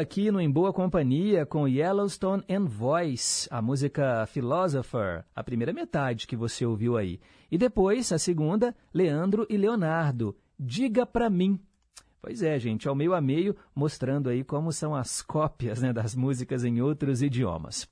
[0.00, 6.26] Aqui no Em Boa Companhia com Yellowstone and Voice, a música Philosopher, a primeira metade
[6.26, 7.20] que você ouviu aí.
[7.50, 11.60] E depois, a segunda, Leandro e Leonardo, Diga Pra Mim.
[12.22, 16.14] Pois é, gente, ao meio a meio, mostrando aí como são as cópias né, das
[16.14, 17.86] músicas em outros idiomas.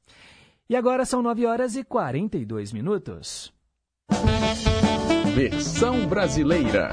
[0.68, 3.52] E agora são 9 horas e 42 minutos.
[5.34, 6.90] Versão brasileira.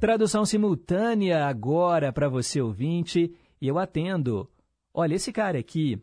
[0.00, 4.48] Tradução simultânea agora para você ouvinte, e eu atendo.
[4.94, 6.02] Olha, esse cara aqui,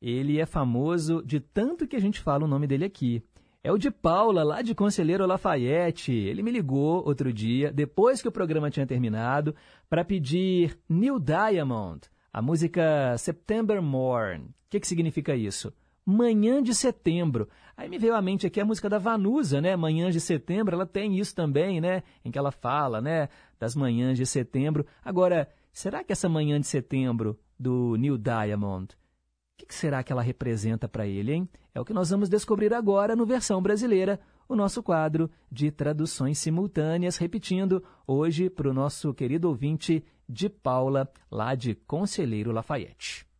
[0.00, 3.20] ele é famoso de tanto que a gente fala o nome dele aqui.
[3.60, 6.12] É o de Paula, lá de Conselheiro Lafayette.
[6.12, 9.56] Ele me ligou outro dia, depois que o programa tinha terminado,
[9.90, 14.44] para pedir New Diamond, a música September Morn.
[14.44, 15.72] O que, que significa isso?
[16.06, 17.48] Manhã de Setembro.
[17.76, 19.74] Aí me veio à mente aqui a música da Vanusa, né?
[19.76, 22.02] Manhãs de Setembro, ela tem isso também, né?
[22.24, 23.28] Em que ela fala, né?
[23.58, 24.86] Das manhãs de setembro.
[25.04, 30.22] Agora, será que essa manhã de setembro do Neil Diamond, o que, será que ela
[30.22, 31.48] representa para ele, hein?
[31.74, 36.38] É o que nós vamos descobrir agora no Versão Brasileira, o nosso quadro de traduções
[36.38, 43.31] simultâneas, repetindo hoje para o nosso querido ouvinte de Paula, lá de Conselheiro Lafayette.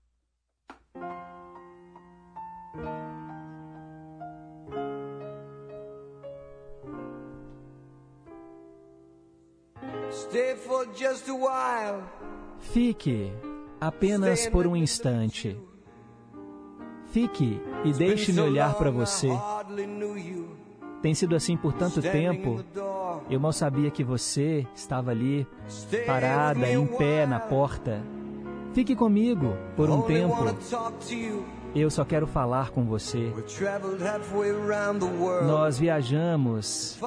[12.61, 13.33] Fique
[13.81, 15.59] apenas por um instante.
[17.07, 19.29] Fique e deixe-me olhar para você.
[21.03, 22.65] Tem sido assim por tanto tempo.
[23.29, 25.47] Eu mal sabia que você estava ali,
[26.07, 28.03] parada, em pé na porta.
[28.73, 30.35] Fique comigo por um tempo.
[31.75, 33.33] Eu só quero falar com você.
[35.47, 36.99] Nós viajamos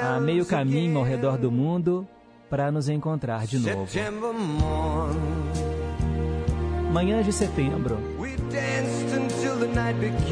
[0.00, 2.06] a meio caminho ao redor do mundo
[2.48, 3.88] para nos encontrar de novo.
[6.92, 7.98] Manhã de setembro.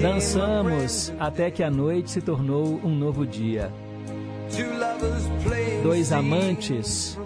[0.01, 3.72] Dançamos até que a noite se tornou um novo dia.
[5.83, 7.18] Dois amantes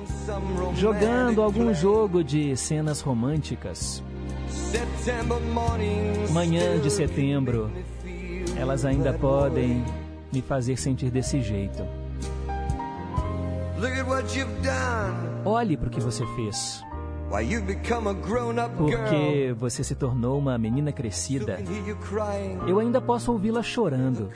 [0.75, 4.03] jogando algum jogo de cenas românticas.
[6.31, 7.71] Manhã de setembro,
[8.57, 9.85] elas ainda podem
[10.33, 11.85] me fazer sentir desse jeito.
[15.45, 16.85] Olhe para o que você fez,
[18.77, 21.59] porque você se tornou uma menina crescida.
[22.67, 24.31] Eu ainda posso ouvi-la chorando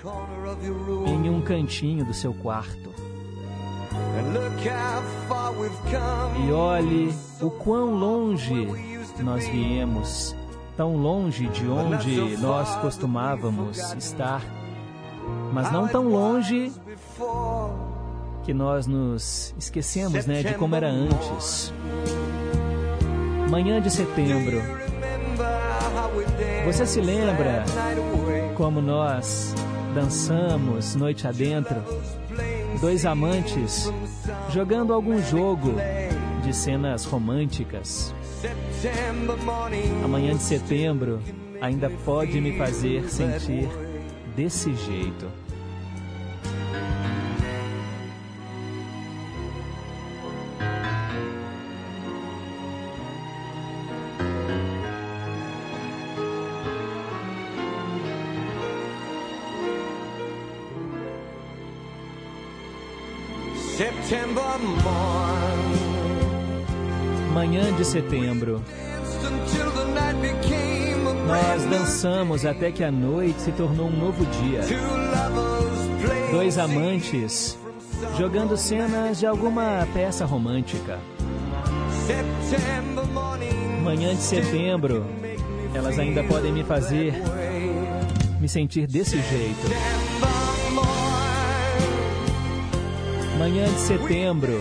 [1.07, 2.95] em um cantinho do seu quarto.
[6.47, 10.35] E olhe o quão longe nós viemos,
[10.77, 14.43] tão longe de onde nós costumávamos estar,
[15.53, 16.73] mas não tão longe
[18.45, 21.73] que nós nos esquecemos né, de como era antes.
[23.51, 24.61] Manhã de setembro,
[26.65, 27.65] você se lembra
[28.57, 29.55] como nós
[29.95, 31.77] dançamos noite adentro?
[32.81, 33.93] Dois amantes
[34.51, 35.75] jogando algum jogo
[36.43, 38.15] de cenas românticas.
[40.05, 41.21] Amanhã de setembro
[41.61, 43.69] ainda pode me fazer sentir
[44.37, 45.44] desse jeito.
[67.95, 68.61] Setembro,
[71.29, 74.63] nós dançamos até que a noite se tornou um novo dia.
[76.33, 77.57] Dois amantes
[78.19, 80.99] jogando cenas de alguma peça romântica.
[83.85, 85.07] Manhã de setembro,
[85.73, 87.15] elas ainda podem me fazer
[88.41, 89.69] me sentir desse jeito.
[93.39, 94.59] Manhã de setembro,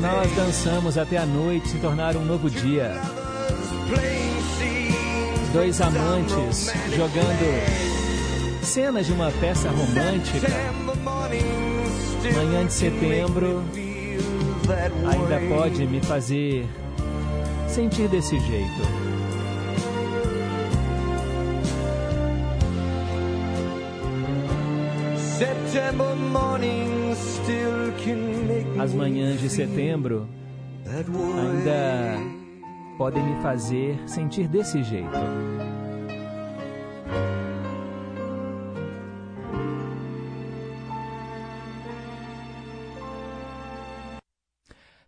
[0.00, 2.94] nós dançamos até a noite se tornar um novo dia.
[5.52, 10.48] Dois amantes jogando cenas de uma peça romântica.
[12.34, 13.64] Manhã de setembro
[15.10, 16.66] ainda pode me fazer
[17.66, 19.07] sentir desse jeito.
[28.80, 30.26] As manhãs de setembro
[30.86, 32.16] ainda
[32.96, 35.10] podem me fazer sentir desse jeito.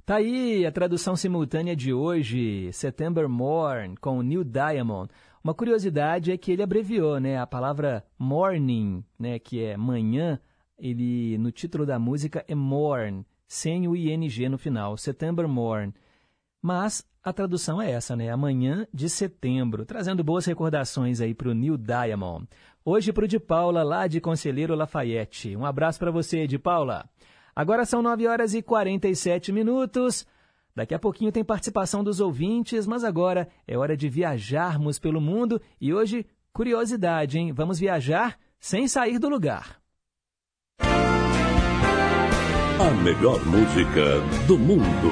[0.04, 5.08] Tá aí a tradução simultânea de hoje, September Morn, com Neil Diamond.
[5.42, 7.38] Uma curiosidade é que ele abreviou, né?
[7.38, 10.38] A palavra morning, né, que é manhã,
[10.80, 15.92] ele no título da música é morn, sem o ing no final, September Morn.
[16.62, 18.30] Mas a tradução é essa, né?
[18.30, 22.48] Amanhã de setembro, trazendo boas recordações aí para o Neil Diamond.
[22.84, 25.54] Hoje para o de Paula, lá de Conselheiro Lafayette.
[25.56, 27.08] Um abraço para você, de Paula.
[27.54, 30.26] Agora são 9 horas e 47 minutos.
[30.74, 35.60] Daqui a pouquinho tem participação dos ouvintes, mas agora é hora de viajarmos pelo mundo
[35.80, 37.52] e hoje, curiosidade, hein?
[37.52, 39.79] Vamos viajar sem sair do lugar.
[42.80, 45.10] A melhor música do mundo.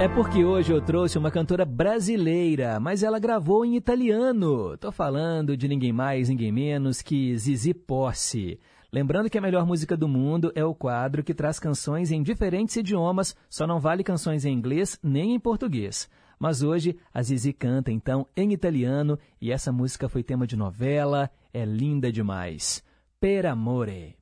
[0.00, 4.78] É porque hoje eu trouxe uma cantora brasileira, mas ela gravou em italiano.
[4.78, 8.58] Tô falando de ninguém mais, ninguém menos que Zizi Posse.
[8.90, 12.76] Lembrando que a melhor música do mundo é o quadro que traz canções em diferentes
[12.76, 16.08] idiomas, só não vale canções em inglês nem em português.
[16.38, 21.30] Mas hoje a Zizi canta então em italiano e essa música foi tema de novela,
[21.52, 22.82] é linda demais.
[23.24, 24.16] Per amore.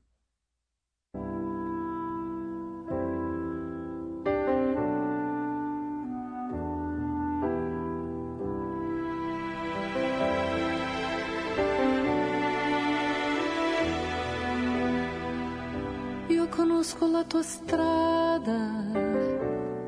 [16.29, 18.85] Io conosco la tua strada,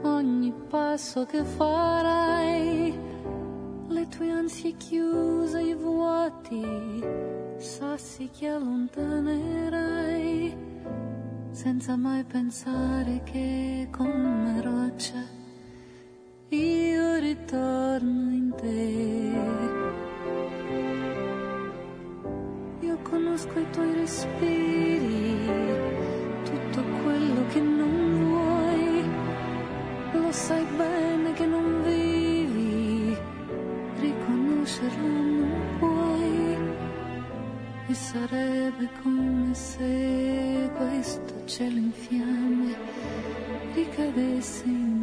[0.03, 2.99] ogni passo che farai,
[3.87, 10.55] le tue ansie chiuse, i vuoti, sassi che allontanerai,
[11.51, 15.25] senza mai pensare che come roccia
[16.51, 19.33] io ritorno in te.
[22.87, 25.49] Io conosco i tuoi respiri,
[26.45, 29.09] tutto quello che non vuoi,
[30.21, 33.17] lo sai bene che non vivi,
[34.01, 35.64] riconoscerlo non
[37.87, 42.75] e sarebbe come se questo cielo in fiamme
[43.75, 44.94] ricadesse in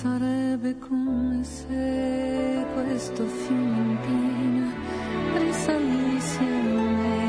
[0.00, 7.23] sarebbe come se questo fiume in piena risalisse a me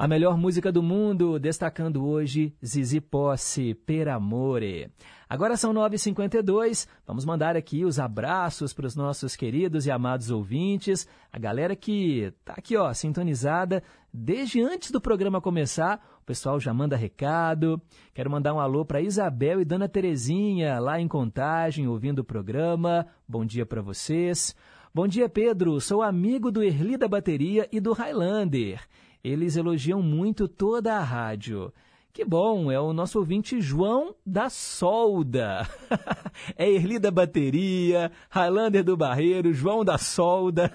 [0.00, 4.90] A melhor música do mundo, destacando hoje Zizi Posse, Per Amore.
[5.28, 11.06] Agora são 9h52, vamos mandar aqui os abraços para os nossos queridos e amados ouvintes,
[11.30, 16.72] a galera que tá aqui ó, sintonizada desde antes do programa começar, o pessoal já
[16.72, 17.78] manda recado.
[18.14, 23.06] Quero mandar um alô para Isabel e Dona Terezinha, lá em Contagem, ouvindo o programa.
[23.28, 24.56] Bom dia para vocês.
[24.94, 25.78] Bom dia, Pedro.
[25.78, 28.80] Sou amigo do Erli da Bateria e do Highlander.
[29.22, 31.72] Eles elogiam muito toda a rádio.
[32.12, 35.68] Que bom, é o nosso ouvinte João da Solda.
[36.56, 40.72] é Erli da Bateria, Highlander do Barreiro, João da Solda.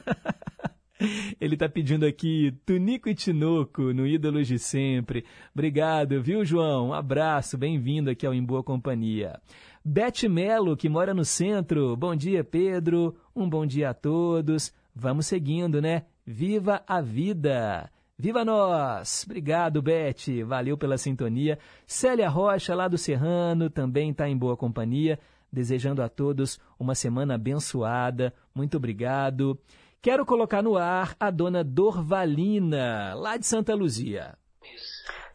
[1.42, 5.26] Ele está pedindo aqui Tunico e Tinoco no Ídolos de Sempre.
[5.54, 6.90] Obrigado, viu, João?
[6.90, 9.38] Um abraço, bem-vindo aqui ao Em Boa Companhia.
[9.84, 11.98] Beth Melo, que mora no centro.
[11.98, 13.14] Bom dia, Pedro.
[13.36, 14.74] Um bom dia a todos.
[14.96, 16.06] Vamos seguindo, né?
[16.26, 17.92] Viva a vida!
[18.18, 19.24] Viva nós!
[19.26, 20.46] Obrigado, Beth.
[20.46, 21.60] Valeu pela sintonia.
[21.86, 25.20] Célia Rocha, lá do Serrano, também está em boa companhia.
[25.52, 28.34] Desejando a todos uma semana abençoada.
[28.54, 29.60] Muito obrigado.
[30.02, 34.38] Quero colocar no ar a dona Dorvalina, lá de Santa Luzia.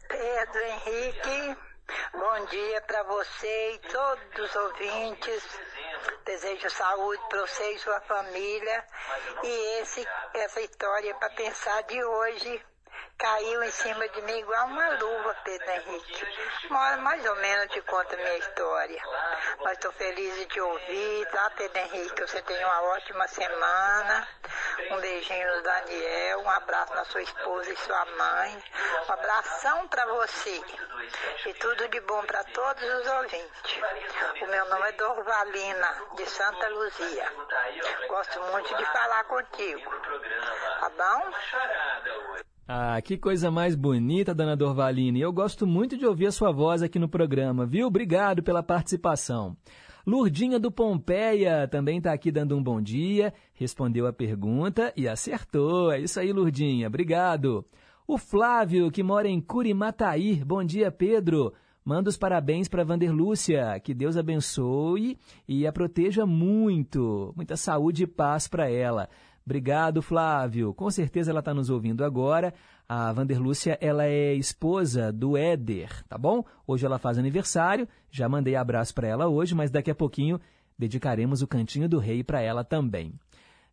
[0.08, 1.56] Pedro Henrique,
[2.14, 5.60] bom dia para você e todos os ouvintes.
[6.24, 8.84] Desejo saúde para você e sua família.
[9.44, 12.69] E esse, essa história para pensar de hoje
[13.20, 16.26] caiu em cima de mim igual uma luva, Pedro Henrique.
[16.70, 19.02] Mais, ou menos te conto a minha história.
[19.62, 22.22] Mas estou feliz de te ouvir, tá, Pedro Henrique?
[22.22, 24.28] Você tenha uma ótima semana.
[24.90, 28.64] Um beijinho no Daniel, um abraço na sua esposa e sua mãe.
[29.06, 30.62] Um abração para você.
[31.46, 33.80] E tudo de bom para todos os ouvintes.
[34.40, 37.32] O meu nome é Dorvalina, de Santa Luzia.
[38.08, 39.90] Gosto muito de falar contigo.
[40.80, 42.49] Tá bom?
[42.72, 45.18] Ah, que coisa mais bonita, dona Dorvalina.
[45.18, 47.88] E eu gosto muito de ouvir a sua voz aqui no programa, viu?
[47.88, 49.56] Obrigado pela participação.
[50.06, 55.90] Lurdinha do Pompeia também está aqui dando um bom dia, respondeu a pergunta e acertou.
[55.90, 56.86] É isso aí, Lurdinha.
[56.86, 57.64] Obrigado.
[58.06, 60.36] O Flávio, que mora em Curimataí.
[60.36, 61.52] Bom dia, Pedro.
[61.84, 63.80] Manda os parabéns para Vander Lúcia.
[63.80, 65.18] Que Deus abençoe
[65.48, 67.32] e a proteja muito.
[67.34, 69.08] Muita saúde e paz para ela.
[69.50, 70.72] Obrigado, Flávio.
[70.72, 72.54] Com certeza ela está nos ouvindo agora.
[72.88, 76.44] A Vanderlúcia, ela é esposa do Éder, tá bom?
[76.64, 77.88] Hoje ela faz aniversário.
[78.12, 80.40] Já mandei abraço para ela hoje, mas daqui a pouquinho
[80.78, 83.12] dedicaremos o Cantinho do Rei para ela também.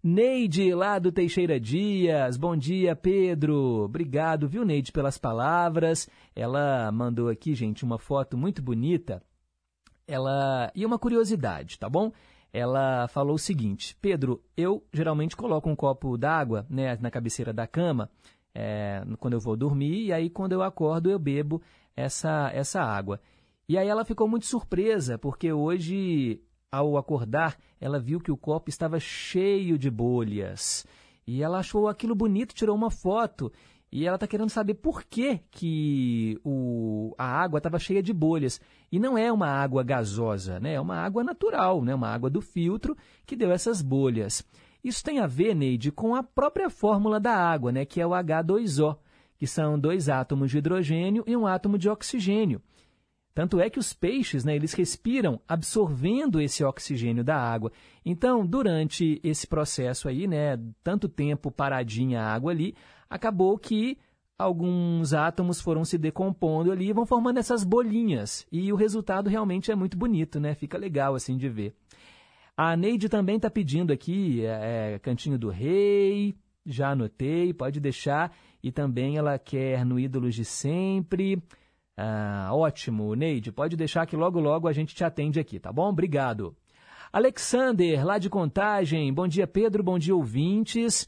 [0.01, 2.37] Neide, lá do Teixeira Dias.
[2.37, 3.83] Bom dia, Pedro.
[3.83, 6.09] Obrigado, viu, Neide, pelas palavras.
[6.35, 9.21] Ela mandou aqui, gente, uma foto muito bonita.
[10.07, 10.71] Ela.
[10.73, 12.11] E uma curiosidade, tá bom?
[12.51, 17.67] Ela falou o seguinte: Pedro, eu geralmente coloco um copo d'água né, na cabeceira da
[17.67, 18.09] cama
[18.53, 21.61] é, quando eu vou dormir, e aí quando eu acordo eu bebo
[21.95, 23.21] essa, essa água.
[23.69, 26.41] E aí ela ficou muito surpresa, porque hoje,
[26.71, 30.85] ao acordar, ela viu que o copo estava cheio de bolhas.
[31.27, 33.51] E ela achou aquilo bonito, tirou uma foto.
[33.91, 38.59] E ela está querendo saber por que, que o, a água estava cheia de bolhas.
[38.91, 40.73] E não é uma água gasosa, né?
[40.73, 41.95] é uma água natural, né?
[41.95, 44.45] uma água do filtro que deu essas bolhas.
[44.83, 47.85] Isso tem a ver, Neide, com a própria fórmula da água, né?
[47.85, 48.97] que é o H2O,
[49.37, 52.61] que são dois átomos de hidrogênio e um átomo de oxigênio.
[53.37, 57.71] Tanto é que os peixes, né, eles respiram absorvendo esse oxigênio da água.
[58.03, 62.73] Então, durante esse processo aí, né, tanto tempo paradinha a água ali,
[63.09, 63.97] acabou que
[64.37, 68.45] alguns átomos foram se decompondo ali e vão formando essas bolinhas.
[68.51, 70.53] E o resultado realmente é muito bonito, né?
[70.53, 71.75] Fica legal assim de ver.
[72.55, 76.35] A Neide também está pedindo aqui é, é, Cantinho do Rei,
[76.65, 78.35] já anotei, pode deixar.
[78.61, 81.41] E também ela quer no Ídolos de Sempre.
[81.95, 85.89] Ah, ótimo, Neide, pode deixar que logo logo a gente te atende aqui, tá bom?
[85.89, 86.55] Obrigado.
[87.11, 89.11] Alexander, lá de Contagem.
[89.13, 89.81] Bom dia, Pedro.
[89.81, 91.07] Bom dia, ouvintes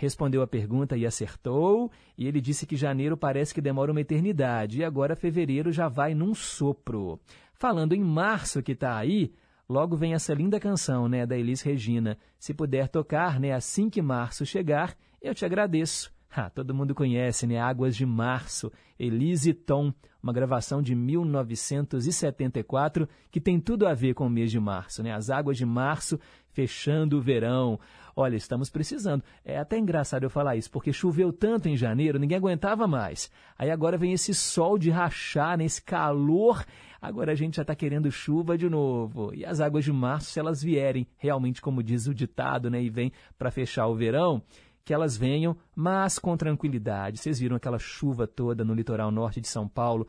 [0.00, 4.80] respondeu a pergunta e acertou, e ele disse que janeiro parece que demora uma eternidade,
[4.80, 7.20] e agora fevereiro já vai num sopro.
[7.52, 9.30] Falando em março que está aí,
[9.68, 12.16] logo vem essa linda canção, né, da Elis Regina.
[12.38, 16.10] Se puder tocar, né, assim que março chegar, eu te agradeço.
[16.34, 17.58] Ah, todo mundo conhece, né?
[17.58, 19.92] Águas de Março, Elise Tom,
[20.22, 25.12] uma gravação de 1974 que tem tudo a ver com o mês de março, né?
[25.12, 26.20] As águas de março
[26.52, 27.80] fechando o verão.
[28.14, 29.22] Olha, estamos precisando.
[29.44, 33.30] É até engraçado eu falar isso, porque choveu tanto em janeiro, ninguém aguentava mais.
[33.58, 35.64] Aí agora vem esse sol de rachar, né?
[35.64, 36.64] esse calor.
[37.00, 39.32] Agora a gente já está querendo chuva de novo.
[39.34, 42.82] E as águas de março, se elas vierem realmente, como diz o ditado, né?
[42.82, 44.42] E vem para fechar o verão,
[44.84, 47.18] que elas venham, mas com tranquilidade.
[47.18, 50.06] Vocês viram aquela chuva toda no litoral norte de São Paulo,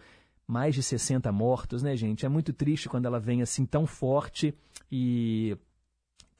[0.47, 2.25] mais de 60 mortos, né, gente?
[2.25, 4.53] É muito triste quando ela vem assim tão forte
[4.91, 5.57] e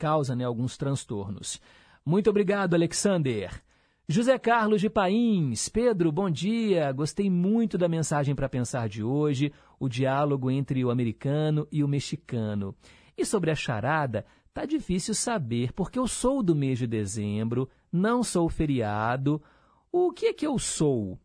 [0.02, 1.62] causa né, alguns transtornos.
[2.04, 3.62] Muito obrigado, Alexander.
[4.08, 6.92] José Carlos de Pains, Pedro, bom dia.
[6.92, 11.88] Gostei muito da mensagem para pensar de hoje, o diálogo entre o americano e o
[11.88, 12.76] mexicano.
[13.16, 18.24] E sobre a charada, tá difícil saber, porque eu sou do mês de dezembro, não
[18.24, 19.40] sou feriado.
[19.92, 21.20] O que é que eu sou?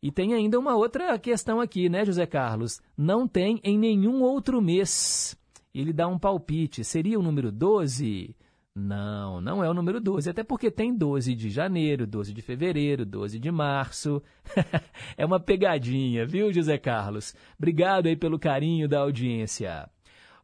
[0.00, 2.80] E tem ainda uma outra questão aqui, né, José Carlos?
[2.96, 5.36] Não tem em nenhum outro mês.
[5.74, 6.84] Ele dá um palpite.
[6.84, 8.36] Seria o número 12?
[8.74, 13.04] Não, não é o número 12, até porque tem 12 de janeiro, 12 de fevereiro,
[13.04, 14.22] 12 de março.
[15.16, 17.34] é uma pegadinha, viu, José Carlos?
[17.58, 19.90] Obrigado aí pelo carinho da audiência.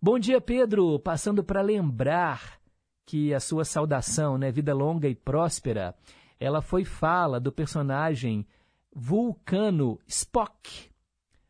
[0.01, 0.99] Bom dia, Pedro.
[0.99, 2.61] Passando para lembrar
[3.07, 5.95] que a sua saudação, né, vida longa e próspera,
[6.39, 8.47] ela foi fala do personagem
[8.95, 10.91] Vulcano Spock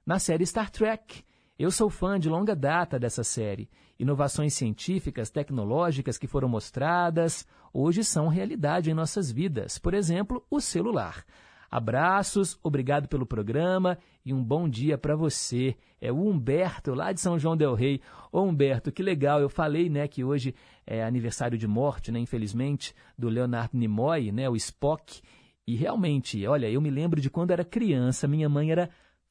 [0.07, 1.24] na série Star Trek.
[1.59, 3.68] Eu sou fã de longa data dessa série.
[3.98, 7.44] Inovações científicas, tecnológicas que foram mostradas,
[7.74, 9.76] hoje são realidade em nossas vidas.
[9.76, 11.24] Por exemplo, o celular.
[11.68, 15.74] Abraços, obrigado pelo programa e um bom dia para você.
[16.00, 18.00] É o Humberto, lá de São João Del Rei.
[18.30, 19.40] Ô Humberto, que legal.
[19.40, 20.54] Eu falei, né, que hoje
[20.86, 25.20] é aniversário de morte, né, infelizmente, do Leonard Nimoy, né, o Spock.
[25.66, 28.88] E realmente, olha, eu me lembro de quando era criança, minha mãe era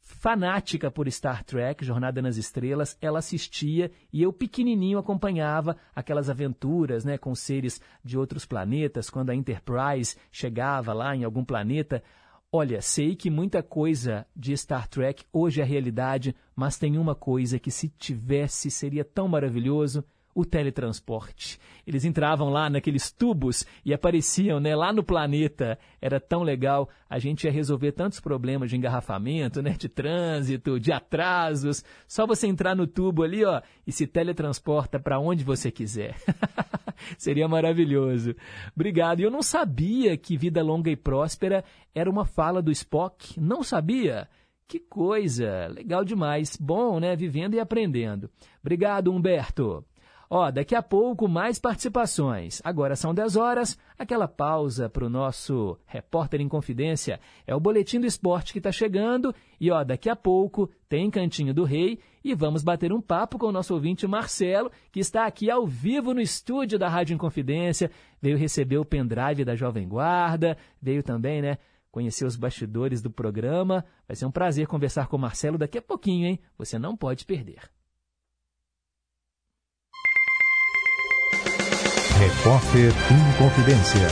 [0.07, 7.03] fanática por Star Trek, Jornada nas Estrelas, ela assistia e eu pequenininho acompanhava aquelas aventuras,
[7.03, 12.01] né, com seres de outros planetas, quando a Enterprise chegava lá em algum planeta.
[12.49, 17.59] Olha, sei que muita coisa de Star Trek hoje é realidade, mas tem uma coisa
[17.59, 20.05] que se tivesse seria tão maravilhoso,
[20.37, 21.59] o teletransporte.
[21.85, 25.79] Eles entravam lá naqueles tubos e apareciam né, lá no planeta.
[25.99, 26.87] Era tão legal.
[27.09, 31.83] A gente ia resolver tantos problemas de engarrafamento, né, de trânsito, de atrasos.
[32.07, 36.15] Só você entrar no tubo ali ó, e se teletransporta para onde você quiser.
[37.17, 38.35] Seria maravilhoso.
[38.75, 39.21] Obrigado.
[39.21, 41.63] E eu não sabia que Vida Longa e Próspera
[41.95, 43.39] era uma fala do Spock.
[43.39, 44.29] Não sabia.
[44.67, 45.65] Que coisa!
[45.67, 46.55] Legal demais.
[46.57, 47.15] Bom, né?
[47.15, 48.29] Vivendo e aprendendo.
[48.61, 49.83] Obrigado, Humberto.
[50.29, 52.61] Ó, daqui a pouco mais participações.
[52.63, 57.19] Agora são 10 horas, aquela pausa para o nosso repórter em confidência.
[57.45, 59.33] É o Boletim do Esporte que está chegando.
[59.59, 63.47] E ó, daqui a pouco tem Cantinho do Rei e vamos bater um papo com
[63.47, 67.89] o nosso ouvinte Marcelo, que está aqui ao vivo no estúdio da Rádio Inconfidência.
[68.21, 71.57] Veio receber o pendrive da Jovem Guarda, veio também, né?
[71.89, 73.85] Conhecer os bastidores do programa.
[74.05, 76.39] Vai ser um prazer conversar com o Marcelo daqui a pouquinho, hein?
[76.57, 77.76] Você não pode perder.
[82.19, 84.07] Repórter em Confidência.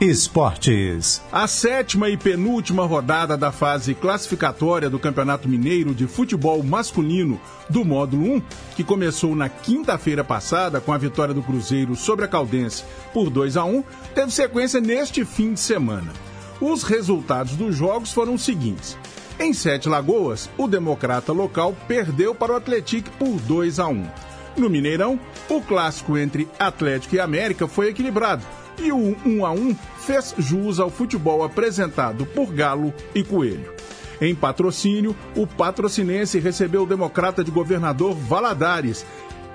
[0.00, 1.22] Esportes.
[1.30, 7.40] A sétima e penúltima rodada da fase classificatória do Campeonato Mineiro de Futebol Masculino
[7.70, 8.42] do Módulo 1,
[8.74, 12.82] que começou na quinta-feira passada com a vitória do Cruzeiro sobre a Caldense
[13.14, 16.12] por 2 a 1, teve sequência neste fim de semana.
[16.60, 18.98] Os resultados dos jogos foram os seguintes.
[19.38, 24.27] Em Sete Lagoas, o democrata local perdeu para o Atlético por 2 a 1.
[24.58, 28.44] No Mineirão, o clássico entre Atlético e América foi equilibrado
[28.82, 33.72] e o 1 a 1 fez jus ao futebol apresentado por Galo e Coelho.
[34.20, 39.06] Em patrocínio, o patrocinense recebeu o democrata de governador Valadares.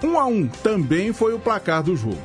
[0.01, 2.21] 1 a 1 também foi o placar do jogo.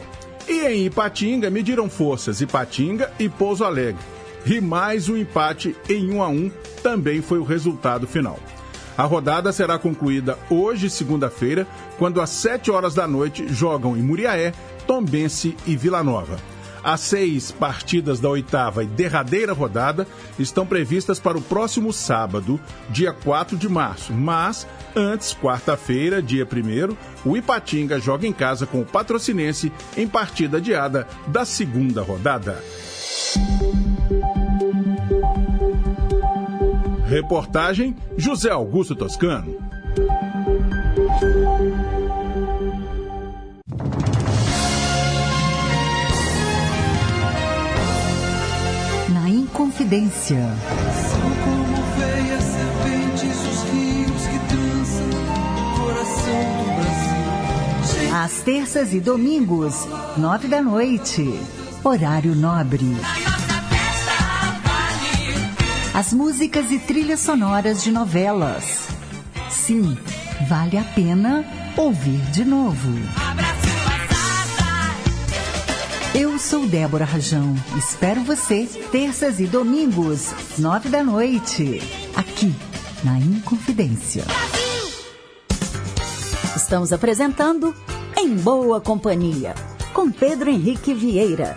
[0.47, 4.03] E em Ipatinga mediram forças Ipatinga e Pouso Alegre.
[4.47, 6.51] E mais um empate em 1 a 1
[6.83, 8.39] também foi o resultado final.
[8.99, 11.69] A rodada será concluída hoje, segunda-feira,
[11.99, 14.53] quando às 7 horas da noite jogam em Muriaé,
[14.89, 16.37] Tombense e Vila Nova.
[16.83, 20.05] As seis partidas da oitava e derradeira rodada
[20.37, 22.59] estão previstas para o próximo sábado,
[22.91, 24.13] dia 4 de março.
[24.13, 30.57] Mas, antes, quarta-feira, dia 1, o Ipatinga joga em casa com o Patrocinense em partida
[30.57, 32.63] adiada da segunda rodada.
[37.09, 39.57] Reportagem José Augusto Toscano.
[49.09, 50.37] Na Inconfidência.
[51.09, 54.39] São como veias serpentes os rios que
[55.81, 56.67] coração do
[57.87, 58.15] Brasil.
[58.15, 59.89] Às terças e domingos,
[60.19, 61.41] nove da noite.
[61.83, 62.85] Horário nobre.
[65.99, 68.87] As músicas e trilhas sonoras de novelas.
[69.51, 69.99] Sim,
[70.49, 71.45] vale a pena
[71.77, 72.89] ouvir de novo.
[76.15, 77.53] Eu sou Débora Rajão.
[77.77, 81.83] Espero você terças e domingos, nove da noite,
[82.15, 82.55] aqui
[83.03, 84.23] na Inconfidência.
[86.55, 87.75] Estamos apresentando
[88.17, 89.53] Em Boa Companhia,
[89.93, 91.57] com Pedro Henrique Vieira.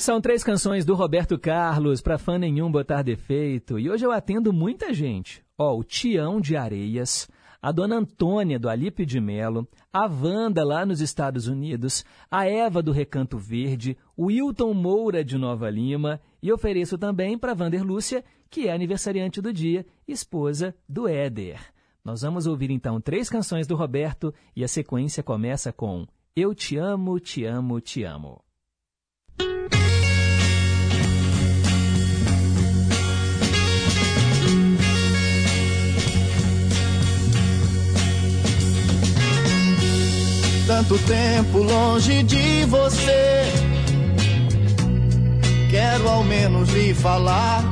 [0.00, 3.78] São três canções do Roberto Carlos para fã nenhum botar defeito.
[3.78, 5.44] E hoje eu atendo muita gente.
[5.58, 7.28] Ó, o Tião de Areias,
[7.60, 12.82] a Dona Antônia do Alípio de Melo, a Wanda lá nos Estados Unidos, a Eva
[12.82, 18.24] do Recanto Verde, o Wilton Moura de Nova Lima e ofereço também para Vander Lúcia,
[18.48, 21.60] que é aniversariante do dia, esposa do Éder.
[22.02, 26.78] Nós vamos ouvir então três canções do Roberto e a sequência começa com Eu te
[26.78, 28.42] amo, te amo, te amo.
[40.70, 43.42] Tanto tempo longe de você.
[45.68, 47.64] Quero ao menos lhe falar.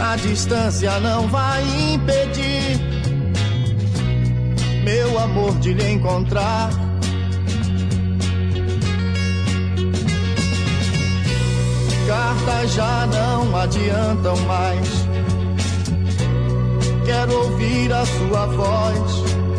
[0.00, 2.76] A distância não vai impedir
[4.82, 6.70] meu amor de lhe encontrar.
[12.08, 14.88] Cartas já não adiantam mais.
[17.06, 19.53] Quero ouvir a sua voz.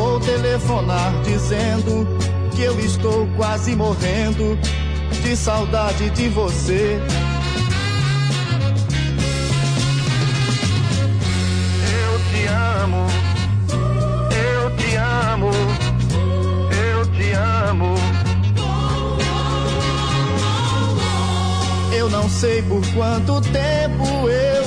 [0.00, 2.08] Vou telefonar dizendo
[2.56, 4.58] que eu estou quase morrendo
[5.22, 6.98] de saudade de você.
[12.02, 12.46] Eu te
[12.80, 13.06] amo.
[14.54, 15.50] Eu te amo.
[16.88, 17.32] Eu te
[17.68, 17.94] amo.
[21.92, 24.64] Eu não sei por quanto tempo eu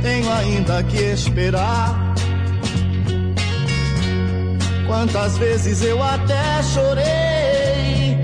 [0.00, 2.05] tenho ainda que esperar.
[4.86, 8.22] Quantas vezes eu até chorei,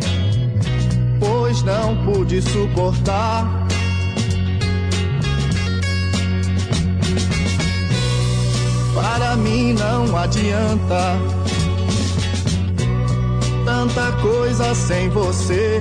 [1.18, 3.66] pois não pude suportar.
[8.94, 11.18] Para mim não adianta
[13.64, 15.80] tanta coisa sem você.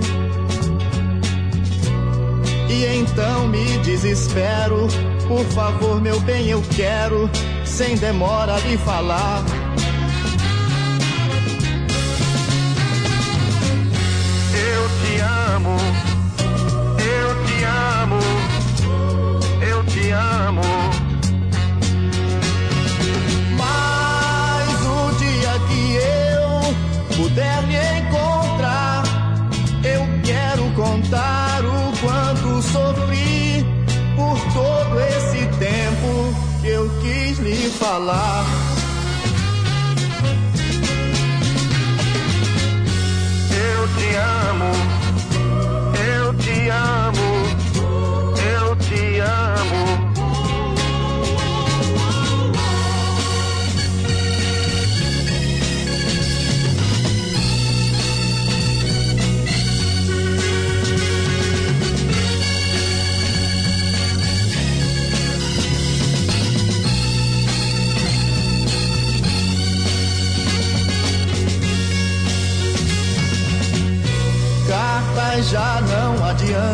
[2.67, 4.87] E então me desespero.
[5.27, 7.29] Por favor, meu bem, eu quero,
[7.63, 9.43] sem demora, lhe falar.
[15.71, 16.10] Amo.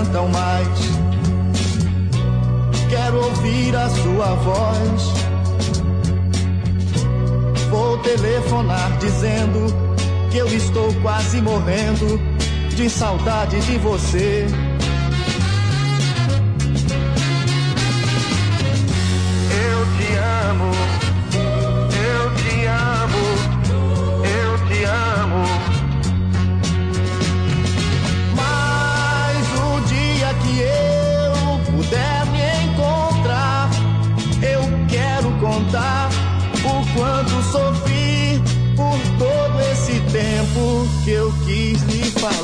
[0.07, 0.67] Adiantam mais.
[2.89, 5.13] Quero ouvir a sua voz.
[7.69, 9.65] Vou telefonar dizendo
[10.31, 12.19] que eu estou quase morrendo
[12.75, 14.47] de saudade de você.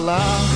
[0.03, 0.52] Falar.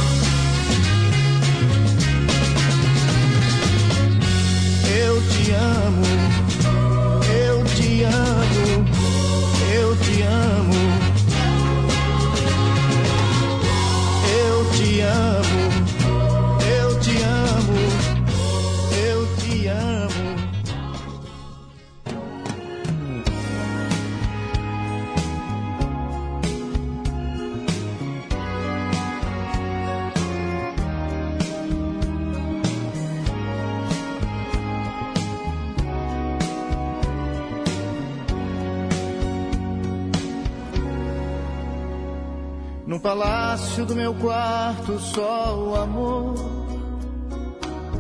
[43.08, 46.36] Palácio do meu quarto só o amor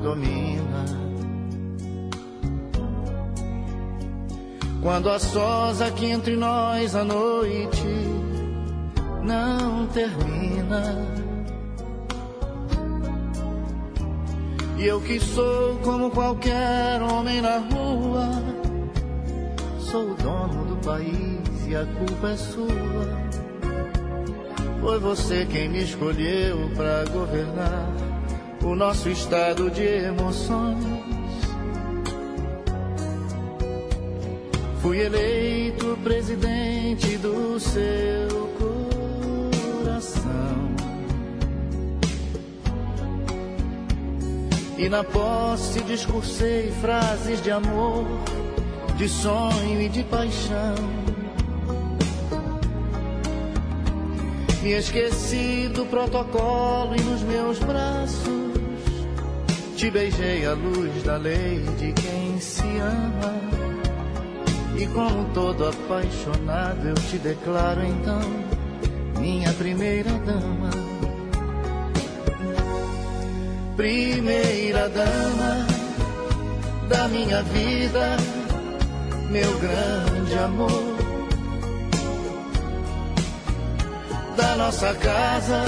[0.03, 0.83] domina.
[4.81, 7.87] Quando a sós aqui entre nós a noite
[9.23, 11.07] não termina.
[14.77, 18.29] E eu que sou como qualquer homem na rua,
[19.79, 23.26] sou o dono do país e a culpa é sua.
[24.79, 27.89] Foi você quem me escolheu para governar
[28.63, 30.77] o nosso estado de emoções.
[34.81, 38.47] Fui eleito presidente do seu
[39.83, 40.17] coração.
[44.77, 48.05] E na posse discursei frases de amor,
[48.95, 51.06] de sonho e de paixão.
[54.67, 58.51] Me esqueci do protocolo e nos meus braços
[59.77, 63.33] te beijei à luz da lei de quem se ama.
[64.77, 68.19] E como todo apaixonado eu te declaro então
[69.21, 70.69] minha primeira dama.
[73.77, 75.65] Primeira dama
[76.89, 78.17] da minha vida,
[79.31, 80.86] meu grande amor.
[84.37, 85.63] Da nossa casa,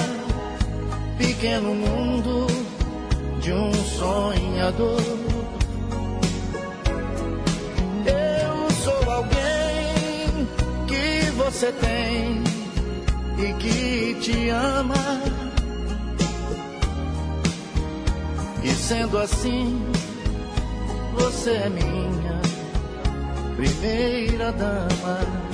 [1.18, 2.46] pequeno mundo
[3.42, 5.02] de um sonhador.
[8.06, 10.48] Eu sou alguém
[10.88, 12.44] que você tem
[13.40, 15.20] e que te ama.
[18.64, 19.84] E sendo assim,
[21.16, 22.40] você é minha
[23.56, 25.49] primeira dama.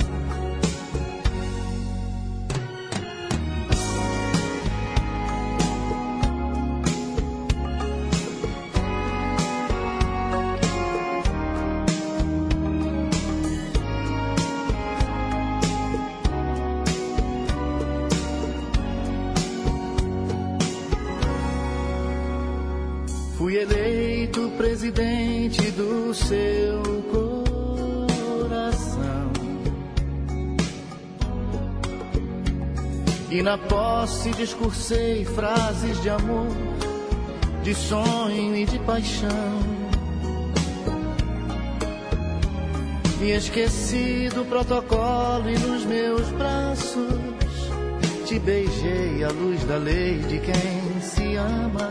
[33.36, 36.48] E na posse discursei frases de amor,
[37.62, 39.60] de sonho e de paixão.
[43.20, 47.20] Me esqueci do protocolo e nos meus braços
[48.24, 51.90] te beijei à luz da lei de quem se ama.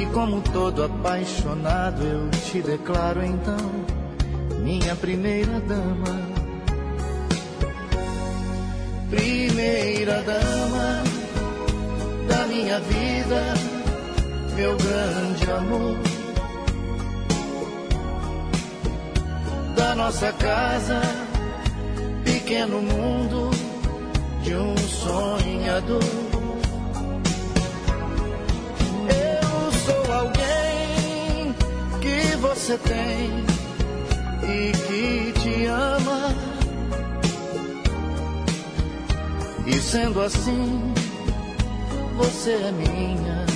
[0.00, 3.70] E como todo apaixonado eu te declaro então
[4.62, 6.25] minha primeira dama.
[9.66, 11.02] Primeira dama
[12.28, 13.42] da minha vida,
[14.54, 15.96] meu grande amor.
[19.74, 21.00] Da nossa casa,
[22.22, 23.50] pequeno mundo
[24.44, 26.00] de um sonhador.
[29.84, 31.54] sou alguém
[32.00, 33.44] que você tem
[34.48, 36.35] e que te ama.
[39.66, 40.94] E sendo assim,
[42.16, 43.46] você é minha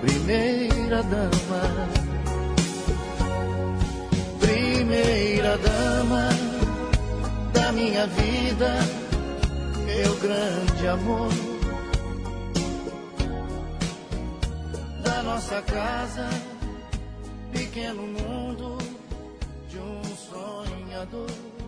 [0.00, 1.88] primeira dama.
[4.40, 6.28] Primeira dama
[7.52, 8.78] da minha vida,
[9.86, 11.52] meu grande amor.
[15.02, 16.28] da nossa casa,
[17.52, 18.78] pequeno mundo
[19.68, 21.61] de um sonhador.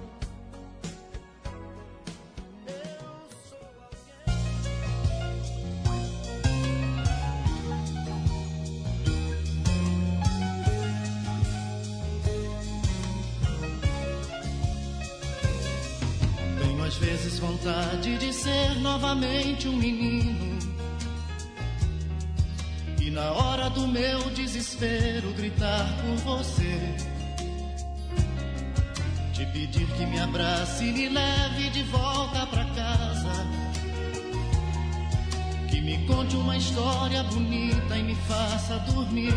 [17.34, 20.58] Vezes vontade de ser novamente um menino.
[23.00, 26.78] E na hora do meu desespero gritar por você.
[29.32, 33.32] Te pedir que me abrace e me leve de volta pra casa.
[35.68, 39.34] Que me conte uma história bonita e me faça dormir.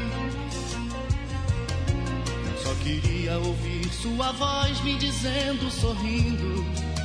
[2.63, 6.96] Só queria ouvir sua voz me dizendo, sorrindo.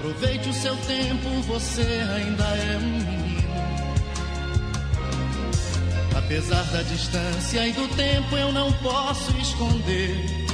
[0.00, 1.82] Aproveite o seu tempo, você
[2.16, 3.50] ainda é um menino.
[6.16, 10.46] Apesar da distância e do tempo, eu não posso esconder.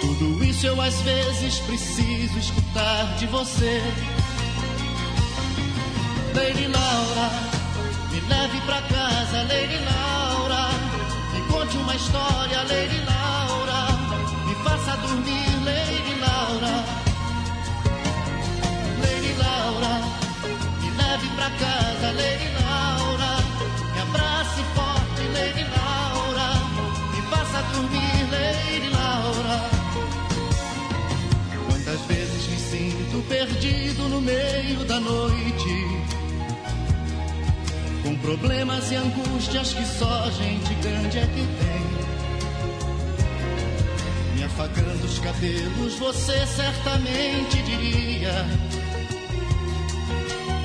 [0.00, 3.82] Tudo isso eu às vezes preciso escutar de você.
[6.34, 7.30] Lady Laura,
[8.10, 10.70] me leve pra casa, Lady Laura.
[11.34, 13.86] Me conte uma história, Lady Laura.
[14.46, 15.59] Me faça dormir,
[21.36, 23.32] pra casa, Lady Laura.
[23.94, 26.48] Me abrace forte, Lady Laura.
[27.14, 29.70] Me faça dormir, Lady Laura.
[31.66, 35.86] Quantas vezes me sinto perdido no meio da noite.
[38.02, 41.80] Com problemas e angústias que só gente grande é que tem.
[44.36, 48.79] Me afagando os cabelos, você certamente diria.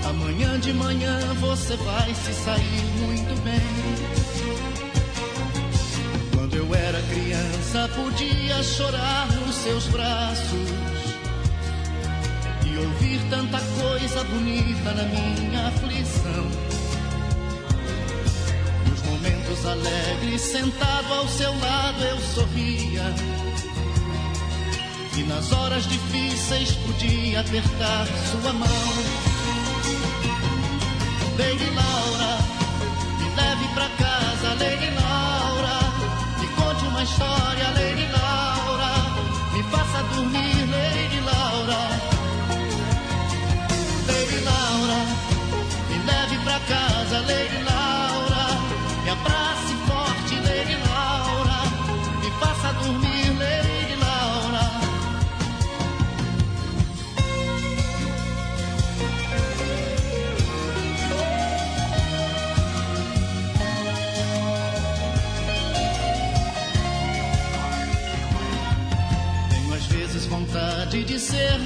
[0.09, 4.05] Amanhã de manhã você vai se sair muito bem.
[6.33, 10.69] Quando eu era criança, podia chorar nos seus braços
[12.65, 16.45] e ouvir tanta coisa bonita na minha aflição.
[18.87, 23.03] Nos momentos alegres, sentado ao seu lado, eu sorria.
[25.17, 29.24] E nas horas difíceis podia apertar sua mão.
[31.37, 32.37] Lady Laura,
[33.19, 34.94] me leve pra casa, Lady Laura.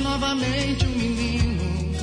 [0.10, 1.94] Novamente um menino.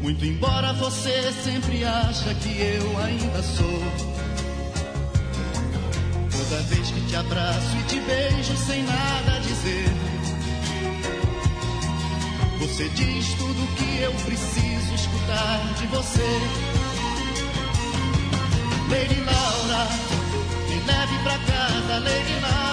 [0.00, 3.82] Muito embora você sempre acha que eu ainda sou.
[6.32, 9.88] Toda vez que te abraço e te beijo sem nada dizer.
[12.58, 16.40] Você diz tudo que eu preciso escutar de você.
[18.90, 19.86] Lady Laura,
[20.68, 22.71] me leve pra casa, Lady Laura.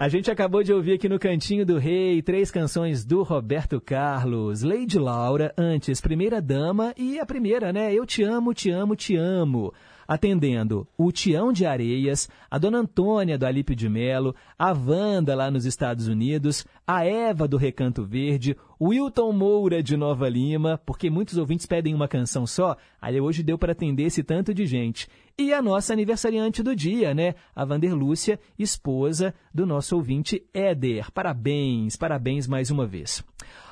[0.00, 4.62] A gente acabou de ouvir aqui no Cantinho do Rei três canções do Roberto Carlos.
[4.62, 7.92] Lady Laura, antes Primeira Dama e a primeira, né?
[7.92, 9.74] Eu te amo, te amo, te amo.
[10.06, 15.50] Atendendo o Tião de Areias, a Dona Antônia do Alípio de Melo, a Wanda lá
[15.50, 21.10] nos Estados Unidos, a Eva do Recanto Verde, o Wilton Moura de Nova Lima, porque
[21.10, 25.08] muitos ouvintes pedem uma canção só, aí hoje deu para atender esse tanto de gente.
[25.40, 27.36] E a nossa aniversariante do dia, né?
[27.54, 31.12] A Vander Lúcia, esposa do nosso ouvinte Éder.
[31.12, 33.24] Parabéns, parabéns mais uma vez.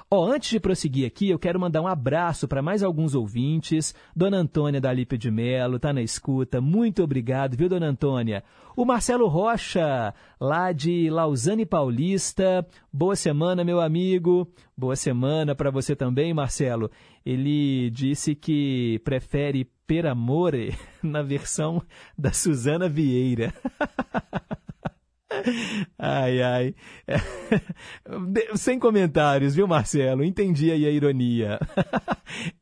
[0.08, 3.92] Ó, antes de prosseguir aqui, eu quero mandar um abraço para mais alguns ouvintes.
[4.14, 6.60] Dona Antônia da Lípia de Melo tá na escuta.
[6.60, 8.44] Muito obrigado, viu, Dona Antônia?
[8.76, 12.64] O Marcelo Rocha, lá de Lausanne Paulista.
[12.92, 14.48] Boa semana, meu amigo.
[14.76, 16.88] Boa semana para você também, Marcelo.
[17.26, 20.72] Ele disse que prefere Per Amore
[21.02, 21.82] na versão
[22.16, 23.52] da Suzana Vieira.
[25.98, 26.74] Ai, ai.
[28.32, 30.24] De- Sem comentários, viu, Marcelo?
[30.24, 31.58] Entendi aí a ironia.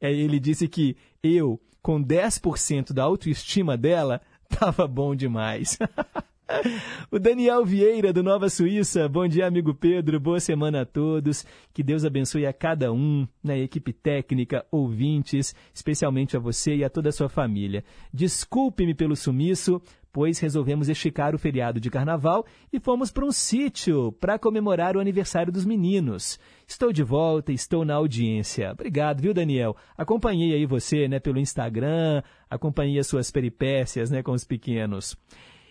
[0.02, 5.78] Aí ele disse que eu, com 10% da autoestima dela, tava bom demais.
[7.10, 9.08] O Daniel Vieira, do Nova Suíça.
[9.08, 10.20] Bom dia, amigo Pedro.
[10.20, 11.44] Boa semana a todos.
[11.72, 16.90] Que Deus abençoe a cada um, na equipe técnica, ouvintes, especialmente a você e a
[16.90, 17.82] toda a sua família.
[18.12, 19.80] Desculpe-me pelo sumiço,
[20.12, 25.00] pois resolvemos esticar o feriado de carnaval e fomos para um sítio para comemorar o
[25.00, 26.38] aniversário dos meninos.
[26.66, 28.70] Estou de volta, estou na audiência.
[28.72, 29.74] Obrigado, viu, Daniel?
[29.96, 35.16] Acompanhei aí você, né, pelo Instagram, acompanhei as suas peripécias, né, com os pequenos.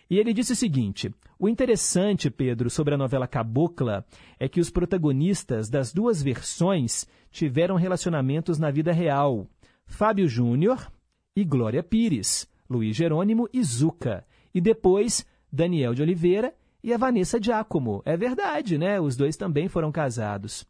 [0.09, 4.05] E ele disse o seguinte: o interessante, Pedro, sobre a novela Cabocla
[4.39, 9.47] é que os protagonistas das duas versões tiveram relacionamentos na vida real.
[9.85, 10.91] Fábio Júnior
[11.35, 14.25] e Glória Pires, Luiz Jerônimo e Zuca.
[14.53, 16.53] E depois, Daniel de Oliveira
[16.84, 18.01] e a Vanessa Giacomo.
[18.05, 18.99] É verdade, né?
[18.99, 20.65] Os dois também foram casados.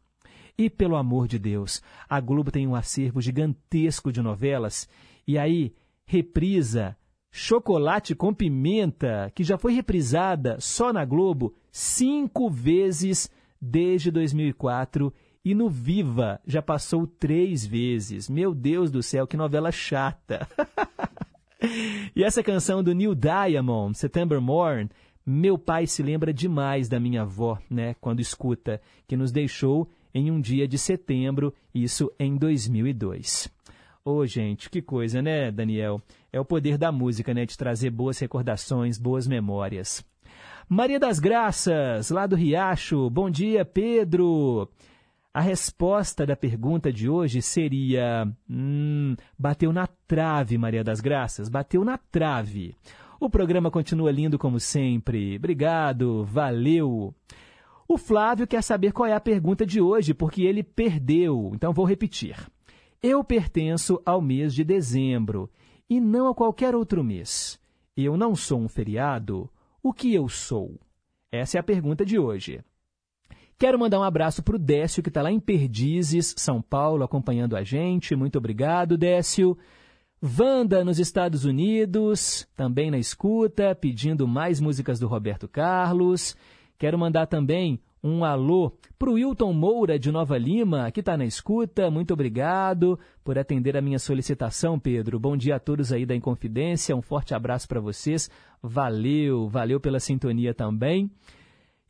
[0.56, 4.88] E, pelo amor de Deus, a Globo tem um acervo gigantesco de novelas.
[5.26, 5.74] E aí,
[6.06, 6.96] reprisa
[7.36, 13.28] Chocolate com Pimenta, que já foi reprisada só na Globo cinco vezes
[13.60, 15.12] desde 2004
[15.44, 18.30] e no Viva já passou três vezes.
[18.30, 20.46] Meu Deus do céu, que novela chata!
[22.14, 24.88] e essa canção do Neil Diamond, September Morn,
[25.26, 30.30] meu pai se lembra demais da minha avó, né, quando escuta, que nos deixou em
[30.30, 33.52] um dia de setembro, isso em 2002.
[34.06, 35.98] Ô, oh, gente, que coisa, né, Daniel?
[36.30, 40.04] É o poder da música, né, de trazer boas recordações, boas memórias.
[40.68, 43.08] Maria das Graças, lá do Riacho.
[43.08, 44.68] Bom dia, Pedro.
[45.32, 51.82] A resposta da pergunta de hoje seria: hum, bateu na trave, Maria das Graças, bateu
[51.82, 52.76] na trave.
[53.18, 55.36] O programa continua lindo como sempre.
[55.36, 57.14] Obrigado, valeu.
[57.88, 61.52] O Flávio quer saber qual é a pergunta de hoje, porque ele perdeu.
[61.54, 62.36] Então vou repetir.
[63.06, 65.50] Eu pertenço ao mês de dezembro
[65.90, 67.60] e não a qualquer outro mês.
[67.94, 69.46] Eu não sou um feriado.
[69.82, 70.80] O que eu sou?
[71.30, 72.64] Essa é a pergunta de hoje.
[73.58, 77.56] Quero mandar um abraço para o Décio, que está lá em Perdizes, São Paulo, acompanhando
[77.56, 78.16] a gente.
[78.16, 79.54] Muito obrigado, Décio.
[80.22, 86.34] Wanda, nos Estados Unidos, também na escuta, pedindo mais músicas do Roberto Carlos.
[86.78, 91.24] Quero mandar também um alô para o Wilton Moura de Nova Lima, que está na
[91.24, 91.90] escuta.
[91.90, 95.18] Muito obrigado por atender a minha solicitação, Pedro.
[95.18, 96.94] Bom dia a todos aí da Inconfidência.
[96.94, 98.30] Um forte abraço para vocês.
[98.62, 101.10] Valeu, valeu pela sintonia também.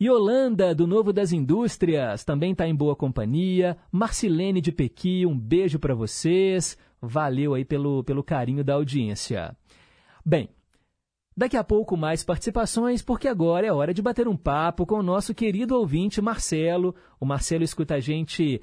[0.01, 3.77] Yolanda, do Novo das Indústrias, também está em boa companhia.
[3.91, 6.79] Marcilene de Pequi, um beijo para vocês.
[7.03, 9.57] Valeu aí pelo, pelo carinho da audiência.
[10.25, 10.49] Bem,
[11.37, 15.03] Daqui a pouco mais participações, porque agora é hora de bater um papo com o
[15.03, 16.95] nosso querido ouvinte Marcelo.
[17.19, 18.63] O Marcelo escuta a gente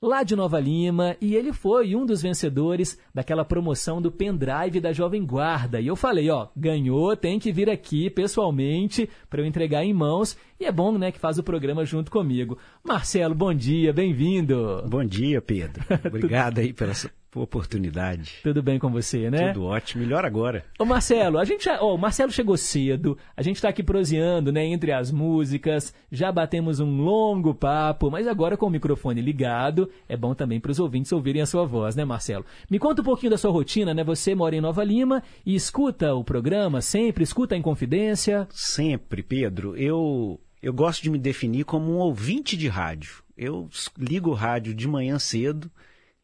[0.00, 4.92] lá de Nova Lima e ele foi um dos vencedores daquela promoção do pendrive da
[4.92, 5.80] Jovem Guarda.
[5.80, 10.36] E eu falei, ó, ganhou, tem que vir aqui pessoalmente para eu entregar em mãos.
[10.62, 12.56] E é bom, né, que faz o programa junto comigo.
[12.84, 14.84] Marcelo, bom dia, bem-vindo.
[14.88, 15.82] Bom dia, Pedro.
[16.06, 16.92] Obrigado aí pela
[17.34, 18.34] oportunidade.
[18.44, 19.52] Tudo bem com você, né?
[19.52, 20.64] Tudo ótimo, melhor agora.
[20.78, 24.64] Ô Marcelo, a gente, ó, o Marcelo chegou cedo, a gente está aqui proseando, né,
[24.64, 30.16] entre as músicas, já batemos um longo papo, mas agora com o microfone ligado, é
[30.16, 32.46] bom também para os ouvintes ouvirem a sua voz, né, Marcelo?
[32.70, 34.04] Me conta um pouquinho da sua rotina, né?
[34.04, 38.46] Você mora em Nova Lima e escuta o programa sempre, escuta em confidência?
[38.48, 39.74] Sempre, Pedro.
[39.76, 43.22] Eu eu gosto de me definir como um ouvinte de rádio.
[43.36, 43.68] Eu
[43.98, 45.70] ligo o rádio de manhã cedo,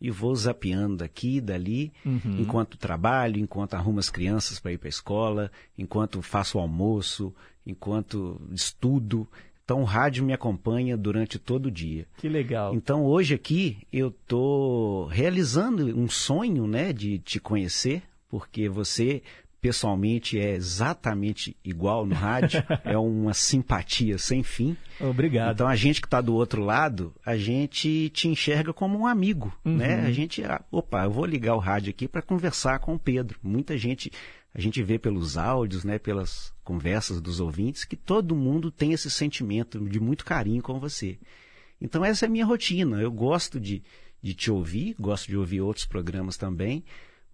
[0.01, 2.39] e vou zapeando daqui e dali, uhum.
[2.39, 7.35] enquanto trabalho, enquanto arrumo as crianças para ir para a escola, enquanto faço o almoço,
[7.67, 9.27] enquanto estudo.
[9.65, 12.07] Então o rádio me acompanha durante todo o dia.
[12.17, 12.75] Que legal.
[12.75, 19.23] Então hoje aqui eu estou realizando um sonho né, de te conhecer, porque você
[19.61, 24.77] pessoalmente é exatamente igual no rádio, é uma simpatia sem fim.
[25.01, 25.55] Obrigado.
[25.55, 29.53] Então a gente que está do outro lado, a gente te enxerga como um amigo,
[29.65, 29.77] uhum.
[29.77, 30.07] né?
[30.07, 33.39] A gente, ah, opa, eu vou ligar o rádio aqui para conversar com o Pedro.
[33.43, 34.13] Muita gente,
[34.55, 39.11] a gente vê pelos áudios, né, pelas conversas dos ouvintes, que todo mundo tem esse
[39.11, 41.19] sentimento de muito carinho com você.
[41.81, 43.01] Então essa é a minha rotina.
[43.01, 43.83] Eu gosto de,
[44.23, 46.85] de te ouvir, gosto de ouvir outros programas também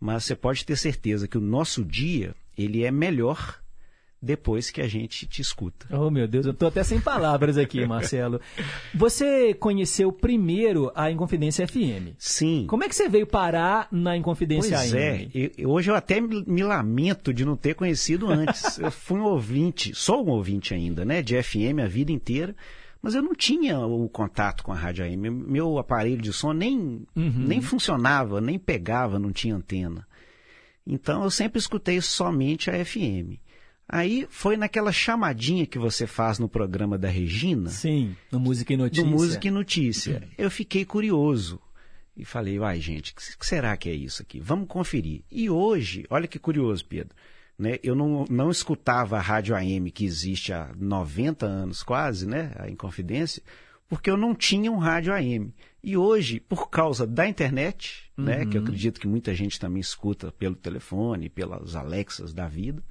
[0.00, 3.62] mas você pode ter certeza que o nosso dia ele é melhor
[4.24, 5.86] depois que a gente te escuta.
[5.94, 8.40] Oh, meu Deus, eu estou até sem palavras aqui, Marcelo.
[8.94, 12.14] Você conheceu primeiro a Inconfidência FM.
[12.18, 12.64] Sim.
[12.66, 15.30] Como é que você veio parar na Inconfidência pois AM?
[15.30, 18.78] Pois é, eu, hoje eu até me lamento de não ter conhecido antes.
[18.80, 22.56] eu fui um ouvinte, sou um ouvinte ainda, né, de FM a vida inteira,
[23.04, 25.28] mas eu não tinha o contato com a rádio AM.
[25.28, 27.34] Meu aparelho de som nem, uhum.
[27.36, 30.08] nem funcionava, nem pegava, não tinha antena.
[30.86, 33.36] Então eu sempre escutei somente a FM.
[33.86, 37.68] Aí foi naquela chamadinha que você faz no programa da Regina.
[37.68, 39.04] Sim, no Música e Notícia.
[39.04, 40.26] Do Música e Notícia.
[40.38, 41.60] Eu fiquei curioso
[42.16, 44.40] e falei, uai, gente, o que será que é isso aqui?
[44.40, 45.24] Vamos conferir.
[45.30, 47.14] E hoje, olha que curioso, Pedro.
[47.58, 47.78] Né?
[47.82, 52.52] Eu não, não escutava a Rádio AM que existe há 90 anos quase, né?
[52.56, 53.42] A Inconfidência,
[53.88, 55.54] porque eu não tinha um rádio AM.
[55.82, 58.24] E hoje, por causa da internet, uhum.
[58.24, 58.46] né?
[58.46, 62.82] Que eu acredito que muita gente também escuta pelo telefone, pelas Alexas da vida,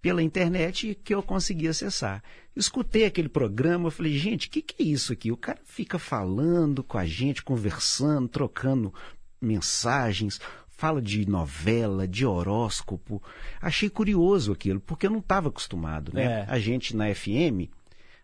[0.00, 2.22] pela internet que eu consegui acessar.
[2.56, 5.30] Escutei aquele programa, eu falei, gente, o que, que é isso aqui?
[5.30, 8.92] O cara fica falando com a gente, conversando, trocando
[9.40, 10.40] mensagens,
[10.80, 13.22] fala de novela, de horóscopo.
[13.60, 16.24] Achei curioso aquilo, porque eu não estava acostumado, né?
[16.24, 16.46] É.
[16.48, 17.68] A gente na FM,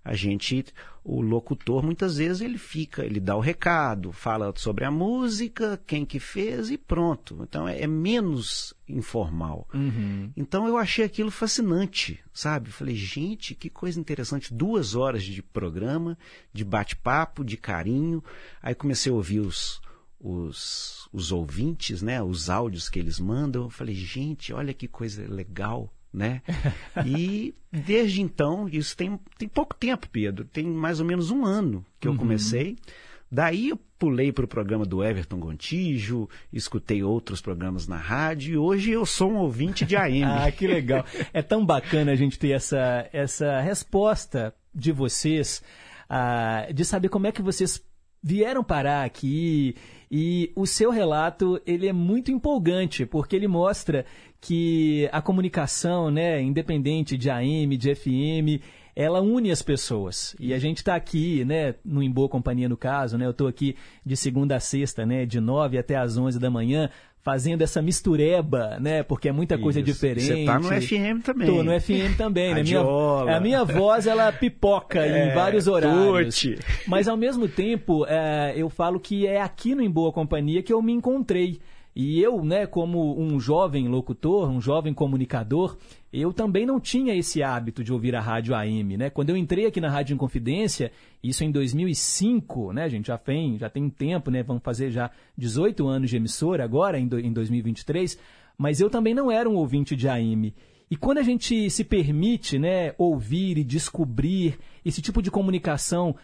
[0.03, 0.65] a gente,
[1.05, 6.07] o locutor muitas vezes ele fica, ele dá o recado, fala sobre a música, quem
[6.07, 7.41] que fez e pronto.
[7.43, 9.69] Então é, é menos informal.
[9.75, 10.31] Uhum.
[10.35, 12.71] Então eu achei aquilo fascinante, sabe?
[12.71, 14.55] Falei, gente, que coisa interessante.
[14.55, 16.17] Duas horas de programa,
[16.55, 18.25] de bate-papo, de carinho.
[18.63, 19.83] Aí comecei a ouvir os,
[20.21, 22.23] os, os ouvintes, né?
[22.23, 23.65] Os áudios que eles mandam.
[23.65, 26.41] Eu falei, gente, olha que coisa legal né?
[27.07, 31.85] E desde então, isso tem, tem pouco tempo, Pedro, tem mais ou menos um ano
[32.01, 32.19] que eu uhum.
[32.19, 32.77] comecei.
[33.31, 38.57] Daí eu pulei para o programa do Everton Gontijo, escutei outros programas na rádio e
[38.57, 40.25] hoje eu sou um ouvinte de AM.
[40.47, 41.05] ah, que legal.
[41.33, 45.63] É tão bacana a gente ter essa, essa resposta de vocês,
[46.09, 47.83] ah, de saber como é que vocês
[48.23, 49.75] vieram parar aqui
[50.11, 54.05] e o seu relato ele é muito empolgante porque ele mostra
[54.41, 58.63] que a comunicação, né, independente de AM, de FM,
[58.95, 60.37] ela une as pessoas.
[60.39, 63.49] E a gente está aqui, né, no Em Boa Companhia no caso, né, eu estou
[63.49, 66.89] aqui de segunda a sexta, né, de nove até às onze da manhã,
[67.27, 69.87] fazendo essa mistureba, né, porque é muita coisa Isso.
[69.87, 70.27] diferente.
[70.27, 71.49] Você tá no FM também.
[71.49, 76.39] Tô no FM também, né, minha, a minha voz, ela pipoca é, em vários horários.
[76.39, 76.57] Tute.
[76.87, 80.73] Mas, ao mesmo tempo, é, eu falo que é aqui no Em Boa Companhia que
[80.73, 81.59] eu me encontrei.
[81.97, 85.77] E eu, né, como um jovem locutor, um jovem comunicador,
[86.13, 89.11] eu também não tinha esse hábito de ouvir a rádio AM, né?
[89.11, 90.93] Quando eu entrei aqui na Rádio Inconfidência,
[91.23, 94.43] isso em 2005, né, gente, já tem, já tem tempo, né?
[94.43, 98.19] Vamos fazer já 18 anos de emissora agora em 2023,
[98.57, 100.55] mas eu também não era um ouvinte de AM.
[100.91, 106.15] E quando a gente se permite, né, ouvir e descobrir esse tipo de comunicação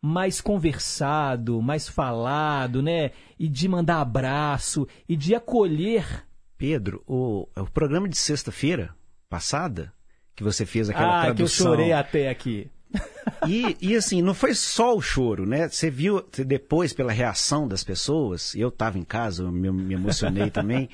[0.00, 3.10] mais conversado, mais falado, né?
[3.38, 6.26] E de mandar abraço e de acolher.
[6.56, 8.94] Pedro, o, o programa de sexta-feira
[9.32, 9.90] passada,
[10.36, 11.66] que você fez aquela ah, tradução...
[11.66, 12.70] que eu chorei até aqui.
[13.48, 15.68] E, e assim, não foi só o choro, né?
[15.68, 20.50] Você viu depois pela reação das pessoas, eu estava em casa, eu me, me emocionei
[20.50, 20.88] também.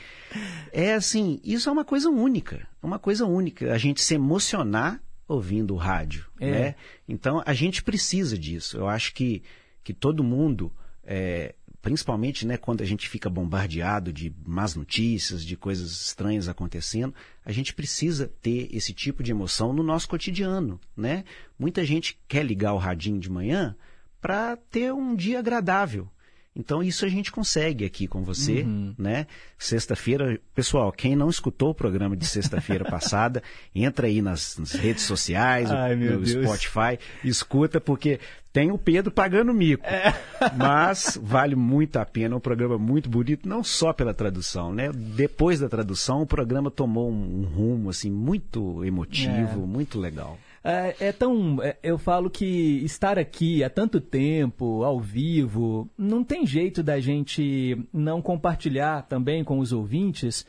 [0.73, 3.73] É assim, isso é uma coisa única, é uma coisa única.
[3.73, 6.51] A gente se emocionar ouvindo o rádio, é.
[6.51, 6.75] né?
[7.07, 8.79] Então a gente precisa disso.
[8.79, 9.43] Eu acho que,
[9.85, 10.73] que todo mundo,
[11.05, 17.15] é, principalmente né, quando a gente fica bombardeado de más notícias, de coisas estranhas acontecendo,
[17.45, 21.25] a gente precisa ter esse tipo de emoção no nosso cotidiano, né?
[21.59, 23.77] Muita gente quer ligar o radinho de manhã
[24.21, 26.09] para ter um dia agradável.
[26.59, 28.93] Então isso a gente consegue aqui com você, uhum.
[28.99, 29.29] né?
[29.57, 33.41] Sexta-feira, pessoal, quem não escutou o programa de sexta-feira passada,
[33.73, 38.19] entra aí nas, nas redes sociais, Ai, no Spotify, escuta porque
[38.53, 39.85] tem o Pedro pagando mico.
[39.85, 40.15] É.
[40.57, 44.91] Mas vale muito a pena, é um programa muito bonito, não só pela tradução, né?
[44.93, 49.67] Depois da tradução, o programa tomou um, um rumo assim muito emotivo, é.
[49.67, 50.39] muito legal.
[50.63, 51.63] É, é tão.
[51.63, 56.99] É, eu falo que estar aqui há tanto tempo, ao vivo, não tem jeito da
[57.01, 60.45] gente não compartilhar também com os ouvintes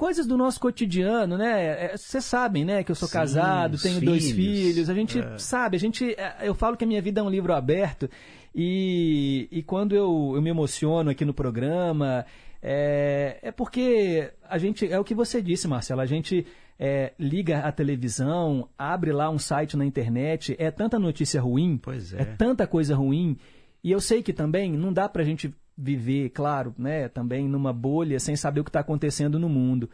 [0.00, 1.88] coisas do nosso cotidiano, né?
[1.88, 2.82] Vocês é, sabem, né?
[2.82, 4.10] Que eu sou Sim, casado, tenho filhos.
[4.10, 4.88] dois filhos.
[4.88, 5.36] A gente é.
[5.36, 6.14] sabe, a gente.
[6.18, 8.08] É, eu falo que a minha vida é um livro aberto.
[8.54, 12.24] E, e quando eu, eu me emociono aqui no programa,
[12.62, 14.90] é, é porque a gente.
[14.90, 16.00] É o que você disse, Marcelo.
[16.00, 16.46] A gente
[16.78, 22.14] é, liga a televisão, abre lá um site na internet, é tanta notícia ruim, pois
[22.14, 22.22] é.
[22.22, 23.36] é tanta coisa ruim.
[23.84, 27.72] E eu sei que também não dá para a gente viver, claro, né, também numa
[27.72, 29.88] bolha sem saber o que está acontecendo no mundo.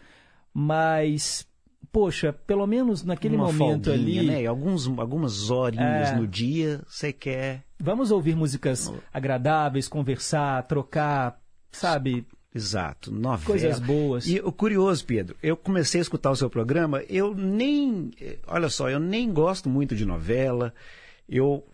[0.52, 1.46] Mas,
[1.92, 4.30] poxa, pelo menos naquele Uma momento folguinha, ali.
[4.30, 4.46] Né?
[4.46, 7.64] Alguns, algumas horinhas é, no dia você quer.
[7.78, 11.40] Vamos ouvir músicas agradáveis, conversar, trocar,
[11.70, 12.26] sabe?
[12.52, 13.44] Exato, novela.
[13.44, 14.26] Coisas boas.
[14.26, 18.10] E o curioso, Pedro, eu comecei a escutar o seu programa, eu nem,
[18.46, 20.72] olha só, eu nem gosto muito de novela.
[21.28, 21.66] Eu,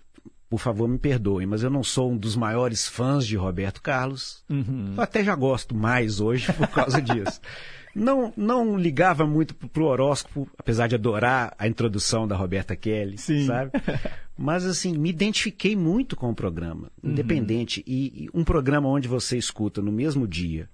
[0.52, 4.44] por favor, me perdoem, mas eu não sou um dos maiores fãs de Roberto Carlos.
[4.50, 4.92] Uhum.
[4.94, 7.40] Eu até já gosto mais hoje por causa disso.
[7.96, 13.46] não, não ligava muito pro, horóscopo, apesar de adorar a introdução da Roberta Kelly, Sim.
[13.46, 13.70] sabe?
[14.36, 17.12] Mas assim, me identifiquei muito com o programa, Uhum.
[17.12, 17.82] independente.
[17.86, 20.68] E, e um programa onde você escuta no mesmo dia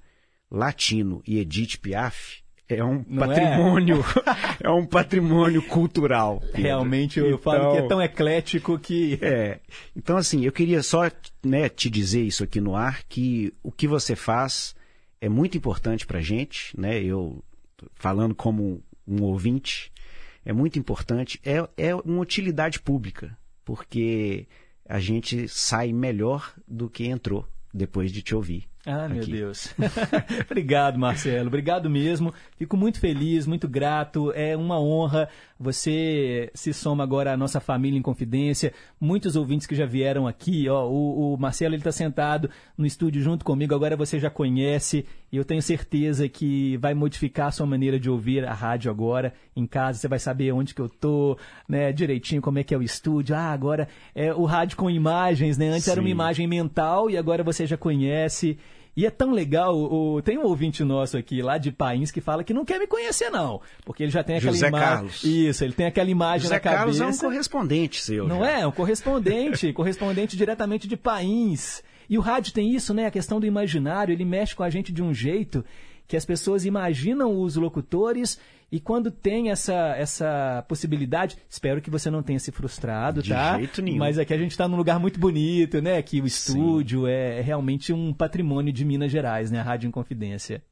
[0.50, 3.26] Latino e Edith Piaf é um Não é?
[3.28, 4.04] patrimônio,
[4.62, 4.70] é?
[4.70, 6.40] um patrimônio cultural.
[6.40, 6.62] Pedro.
[6.62, 9.18] Realmente, eu falo que é Então, tão eclético que.
[9.22, 9.60] é.
[9.96, 11.10] Então, assim, eu queria só
[11.44, 14.74] né, te dizer isso aqui no ar, que o que você faz
[15.20, 17.02] é muito importante pra gente, né?
[17.02, 17.42] Eu,
[17.94, 19.90] falando como um ouvinte,
[20.44, 21.40] é muito importante.
[21.44, 24.46] É, é uma utilidade pública, porque
[24.86, 28.64] a gente sai melhor do que entrou depois de te ouvir.
[28.90, 29.32] Ah, meu aqui.
[29.32, 29.74] Deus.
[30.50, 31.48] Obrigado, Marcelo.
[31.48, 32.32] Obrigado mesmo.
[32.56, 34.32] Fico muito feliz, muito grato.
[34.34, 35.28] É uma honra.
[35.60, 38.72] Você se soma agora à nossa família em confidência.
[38.98, 42.48] Muitos ouvintes que já vieram aqui, ó, o, o Marcelo ele está sentado
[42.78, 43.74] no estúdio junto comigo.
[43.74, 48.08] Agora você já conhece e eu tenho certeza que vai modificar a sua maneira de
[48.08, 49.34] ouvir a rádio agora.
[49.54, 51.36] Em casa você vai saber onde que eu tô,
[51.68, 53.34] né, direitinho como é que é o estúdio.
[53.36, 55.68] Ah, agora é o rádio com imagens, né?
[55.70, 56.12] Antes era uma Sim.
[56.12, 58.56] imagem mental e agora você já conhece.
[58.98, 62.42] E é tão legal, o, tem um ouvinte nosso aqui lá de Pains que fala
[62.42, 64.88] que não quer me conhecer não, porque ele já tem aquela José imagem.
[64.88, 65.22] Carlos.
[65.22, 66.78] Isso, ele tem aquela imagem José na cabeça.
[66.80, 68.26] Carlos é um correspondente seu.
[68.26, 68.50] Não já.
[68.50, 68.66] é?
[68.66, 71.80] Um correspondente, correspondente diretamente de Pains.
[72.10, 73.06] E o rádio tem isso, né?
[73.06, 75.64] A questão do imaginário, ele mexe com a gente de um jeito
[76.08, 78.36] que as pessoas imaginam os locutores
[78.70, 83.56] e quando tem essa, essa possibilidade, espero que você não tenha se frustrado, De tá?
[83.56, 83.98] jeito nenhum.
[83.98, 86.02] Mas aqui a gente está num lugar muito bonito, né?
[86.02, 89.60] Que o estúdio é realmente um patrimônio de Minas Gerais, né?
[89.60, 90.62] A Rádio Inconfidência.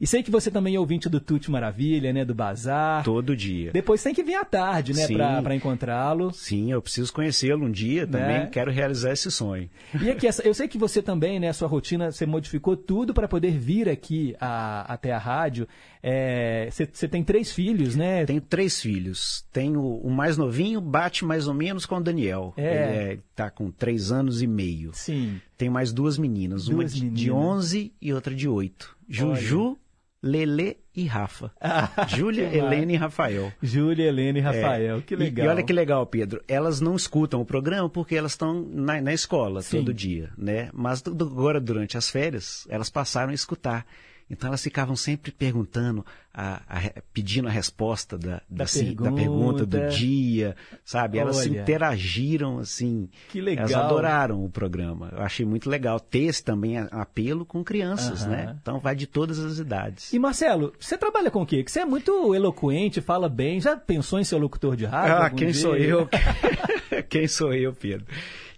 [0.00, 2.24] E sei que você também é ouvinte do Tute Maravilha, né?
[2.24, 3.04] Do Bazar.
[3.04, 3.70] Todo dia.
[3.72, 5.06] Depois tem que vir à tarde, né?
[5.42, 6.32] Pra encontrá-lo.
[6.32, 8.38] Sim, eu preciso conhecê-lo um dia também.
[8.40, 8.46] Né?
[8.50, 9.68] Quero realizar esse sonho.
[10.00, 13.50] E aqui, eu sei que você também, né, sua rotina, você modificou tudo para poder
[13.58, 15.68] vir aqui a- até a rádio.
[16.02, 18.24] É, Você tem três filhos, né?
[18.24, 19.44] Tenho três filhos.
[19.52, 22.54] Tenho o mais novinho, bate mais ou menos com o Daniel.
[22.56, 22.62] É.
[22.62, 24.92] Ele é, tá com três anos e meio.
[24.94, 25.40] Sim.
[25.58, 26.68] Tenho mais duas meninas.
[26.68, 27.44] uma Duas de, de meninas.
[27.56, 28.96] 11 e outra de 8.
[29.10, 29.76] Juju,
[30.22, 31.50] Lele e Rafa.
[32.08, 32.74] Júlia, que massa.
[32.74, 33.52] Helena e Rafael.
[33.62, 34.98] Júlia, Helena e Rafael.
[34.98, 35.00] É.
[35.00, 35.46] Que E- legal.
[35.46, 36.42] E, olha que legal, Pedro.
[36.46, 39.78] Elas não escutam o programa porque elas estão na, na escola Sim.
[39.78, 40.68] todo dia, né?
[40.72, 43.86] Mas do- agora, durante as férias, elas passaram a escutar.
[44.30, 46.80] Então elas ficavam sempre perguntando, a- a
[47.12, 49.96] pedindo a resposta da, Da se- da pergunta do pergunta.
[49.96, 50.54] dia,
[50.84, 51.18] sabe?
[51.18, 51.60] Elas se Olha.
[51.62, 53.08] interagiram assim.
[53.30, 53.66] Que legal.
[53.66, 55.08] Elas adoraram o programa.
[55.12, 58.56] Eu achei muito legal ter esse também apelo com crianças, né?
[58.62, 60.12] Então vai de todas as idades.
[60.12, 61.64] E Marcelo, você trabalha com o quê?
[61.64, 63.60] Que você é muito eloquente, fala bem.
[63.60, 65.16] Já pensou em ser locutor de rádio?
[65.16, 65.60] Ah, quem dia?
[65.60, 66.08] sou eu?
[67.08, 68.06] quem sou eu, Pedro?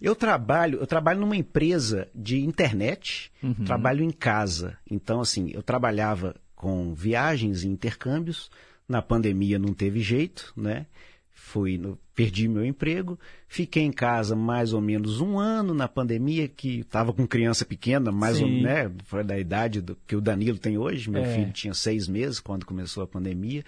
[0.03, 3.55] Eu trabalho, eu trabalho numa empresa de internet, Uhum.
[3.65, 4.77] trabalho em casa.
[4.91, 8.51] Então, assim, eu trabalhava com viagens e intercâmbios.
[8.89, 10.87] Na pandemia não teve jeito, né?
[11.33, 13.19] Fui, no- perdi meu emprego,
[13.49, 18.13] fiquei em casa mais ou menos um ano na pandemia, que estava com criança pequena,
[18.13, 18.63] mais ou Sim.
[18.63, 21.11] né, foi da idade do, que o Danilo tem hoje.
[21.11, 21.35] Meu É.
[21.35, 23.65] filho tinha seis meses quando começou a pandemia.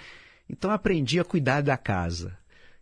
[0.48, 2.36] Então aprendi a cuidar da casa.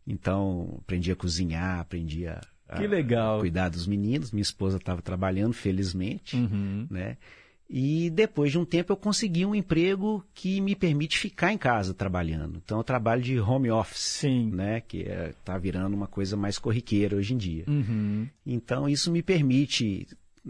[0.06, 2.40] Então aprendi a cozinhar, aprendi a-
[2.76, 3.40] Que legal.
[3.40, 4.30] cuidar dos meninos.
[4.32, 6.86] Minha esposa estava trabalhando, felizmente, Uhum.
[6.90, 7.16] né?
[7.74, 11.94] E depois de um tempo eu consegui um emprego que me permite ficar em casa
[11.94, 12.60] trabalhando.
[12.62, 14.80] Então eu trabalho de home office, né?
[14.82, 17.64] Que está virando uma coisa mais corriqueira hoje em dia.
[17.66, 18.28] Uhum.
[18.46, 20.06] Então isso me permite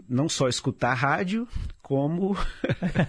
[0.09, 1.47] não só escutar rádio,
[1.81, 2.35] como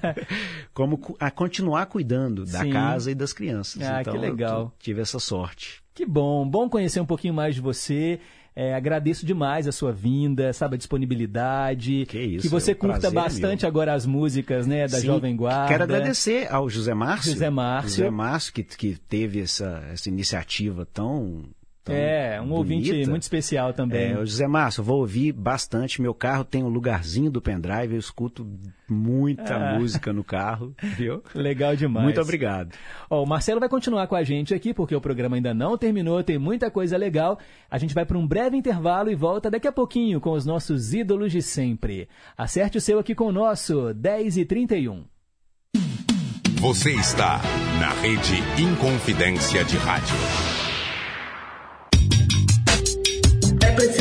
[0.72, 2.70] como a continuar cuidando da Sim.
[2.70, 3.82] casa e das crianças.
[3.82, 4.74] Ah, então, que legal.
[4.78, 5.82] Tive essa sorte.
[5.94, 8.20] Que bom, bom conhecer um pouquinho mais de você.
[8.56, 12.06] É, agradeço demais a sua vinda, sabe, a disponibilidade.
[12.06, 13.68] Que isso, você é um curta bastante meu.
[13.68, 15.68] agora as músicas, né, da Sim, Jovem Guarda.
[15.68, 17.32] Quero agradecer ao José Márcio.
[17.32, 17.90] José Márcio.
[17.90, 21.42] José Márcio, que, que teve essa, essa iniciativa tão.
[21.84, 23.10] Tão É, um ouvinte bonita.
[23.10, 24.12] muito especial também.
[24.12, 26.00] É, o José Márcio, vou ouvir bastante.
[26.00, 28.46] Meu carro tem um lugarzinho do pendrive, eu escuto
[28.88, 29.78] muita Ah.
[29.78, 31.22] música no carro, viu?
[31.34, 32.04] Legal demais.
[32.04, 32.74] Muito obrigado.
[33.10, 36.22] Ó, o Marcelo vai continuar com a gente aqui, porque o programa ainda não terminou,
[36.24, 37.38] tem muita coisa legal.
[37.70, 40.94] A gente vai para um breve intervalo e volta daqui a pouquinho com os nossos
[40.94, 42.08] ídolos de sempre.
[42.36, 45.04] Acerte o seu aqui com o nosso 10 e 31.
[46.60, 47.42] Você está
[47.78, 50.14] na rede Inconfidência de Rádio.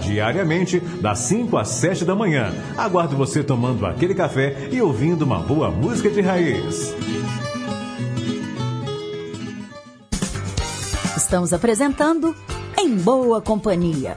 [0.00, 2.52] diariamente, das 5 às 7 da manhã.
[2.76, 6.94] Aguardo você tomando aquele café e ouvindo uma boa música de raiz.
[11.16, 12.34] Estamos apresentando
[12.78, 14.14] Em Boa Companhia.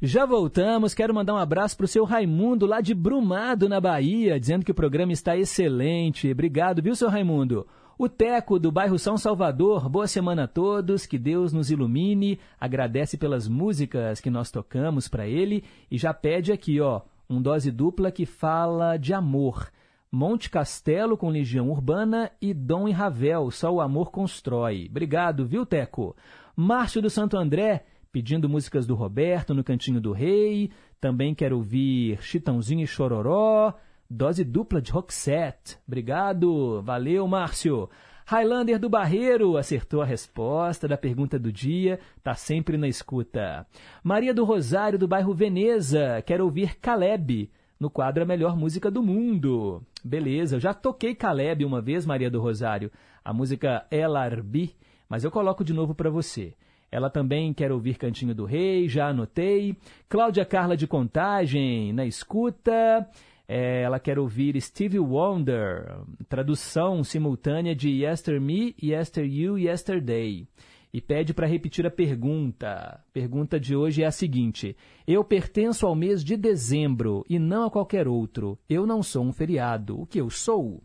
[0.00, 4.38] Já voltamos, quero mandar um abraço para o seu Raimundo, lá de Brumado, na Bahia,
[4.38, 6.30] dizendo que o programa está excelente.
[6.30, 7.66] Obrigado, viu, seu Raimundo?
[8.00, 13.18] O Teco, do bairro São Salvador, boa semana a todos, que Deus nos ilumine, agradece
[13.18, 18.12] pelas músicas que nós tocamos para ele e já pede aqui, ó, um dose dupla
[18.12, 19.68] que fala de amor.
[20.12, 24.86] Monte Castelo com Legião Urbana e Dom e Ravel, Só o Amor Constrói.
[24.88, 26.14] Obrigado, viu, Teco?
[26.54, 30.70] Márcio do Santo André, pedindo músicas do Roberto no Cantinho do Rei.
[31.00, 33.74] Também quero ouvir Chitãozinho e Chororó.
[34.10, 35.76] Dose dupla de Roxette.
[35.86, 36.80] Obrigado.
[36.82, 37.90] Valeu, Márcio.
[38.24, 43.66] Highlander do Barreiro acertou a resposta da pergunta do dia, tá sempre na escuta.
[44.02, 49.02] Maria do Rosário do bairro Veneza, quer ouvir Caleb no quadro A Melhor Música do
[49.02, 49.82] Mundo.
[50.04, 52.90] Beleza, eu já toquei Caleb uma vez, Maria do Rosário,
[53.24, 54.74] a música El Arbi,
[55.08, 56.54] mas eu coloco de novo para você.
[56.90, 59.76] Ela também quer ouvir Cantinho do Rei, já anotei.
[60.08, 63.06] Cláudia Carla de Contagem, na escuta.
[63.50, 70.46] É, ela quer ouvir Stevie Wonder, tradução simultânea de Yester Me, Yester You, Yesterday.
[70.92, 73.02] E pede para repetir a pergunta.
[73.10, 74.76] Pergunta de hoje é a seguinte:
[75.06, 78.58] Eu pertenço ao mês de dezembro e não a qualquer outro.
[78.68, 79.98] Eu não sou um feriado.
[80.00, 80.82] O que eu sou?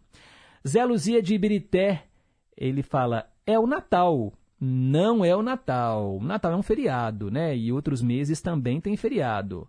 [0.66, 2.04] Zé Luzia de Ibirité,
[2.56, 4.34] ele fala: É o Natal.
[4.60, 6.16] Não é o Natal.
[6.18, 7.56] O Natal é um feriado, né?
[7.56, 9.68] E outros meses também tem feriado.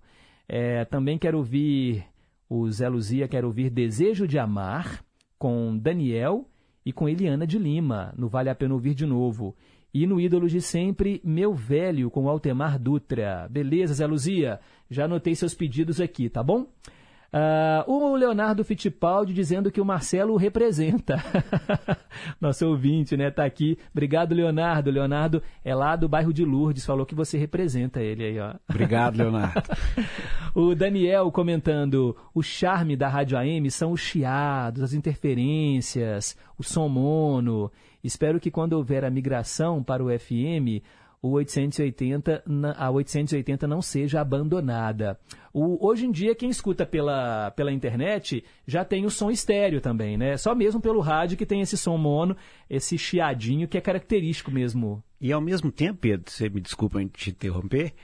[0.49, 2.05] É, também quero ouvir
[2.49, 5.05] o Zé Luzia quer ouvir Desejo de Amar
[5.39, 6.49] com Daniel
[6.85, 9.57] e com Eliana de Lima, no Vale a Pena Ouvir de Novo.
[9.93, 13.49] E no Ídolos de Sempre, Meu Velho com Altemar Dutra.
[13.49, 14.61] Beleza, Zé Luzia?
[14.91, 16.67] Já anotei seus pedidos aqui, tá bom?
[17.35, 21.17] Uh, o Leonardo Fittipaldi dizendo que o Marcelo o representa.
[22.41, 23.29] Nosso ouvinte, né?
[23.29, 23.77] Tá aqui.
[23.91, 24.89] Obrigado, Leonardo.
[24.89, 28.55] Leonardo é lá do bairro de Lourdes, falou que você representa ele aí, ó.
[28.71, 29.63] Obrigado, Leonardo.
[30.55, 36.89] o Daniel comentando: o charme da Rádio AM são os chiados, as interferências, o som
[36.89, 37.69] mono.
[38.05, 40.85] Espero que quando houver a migração para o FM,
[41.25, 42.45] o 880,
[42.77, 45.19] a 880 não seja abandonada.
[45.55, 50.19] O, hoje em dia, quem escuta pela, pela internet já tem o som estéreo também,
[50.19, 50.37] né?
[50.37, 52.37] Só mesmo pelo rádio que tem esse som mono,
[52.69, 55.03] esse chiadinho que é característico mesmo.
[55.19, 57.95] E ao mesmo tempo, Pedro, você me desculpa te interromper,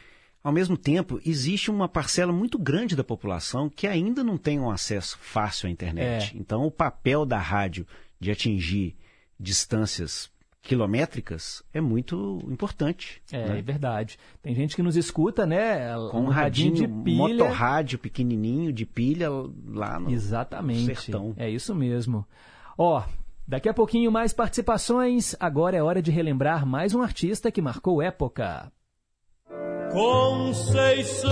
[0.43, 4.71] ao mesmo tempo, existe uma parcela muito grande da população que ainda não tem um
[4.71, 6.35] acesso fácil à internet.
[6.35, 6.41] É.
[6.41, 7.87] Então, o papel da rádio
[8.19, 8.97] de atingir
[9.39, 10.31] distâncias
[10.63, 13.23] quilométricas é muito importante.
[13.33, 13.59] É, né?
[13.59, 14.19] é verdade.
[14.43, 15.95] Tem gente que nos escuta, né?
[16.11, 17.17] Com um radinho, de pilha.
[17.17, 19.29] motorrádio pequenininho de pilha
[19.67, 20.85] lá no Exatamente.
[20.95, 21.35] sertão.
[21.37, 22.27] É isso mesmo.
[22.77, 23.03] Ó,
[23.47, 25.35] daqui a pouquinho mais participações.
[25.41, 28.71] Agora é hora de relembrar mais um artista que marcou época.
[29.93, 31.31] Conceição,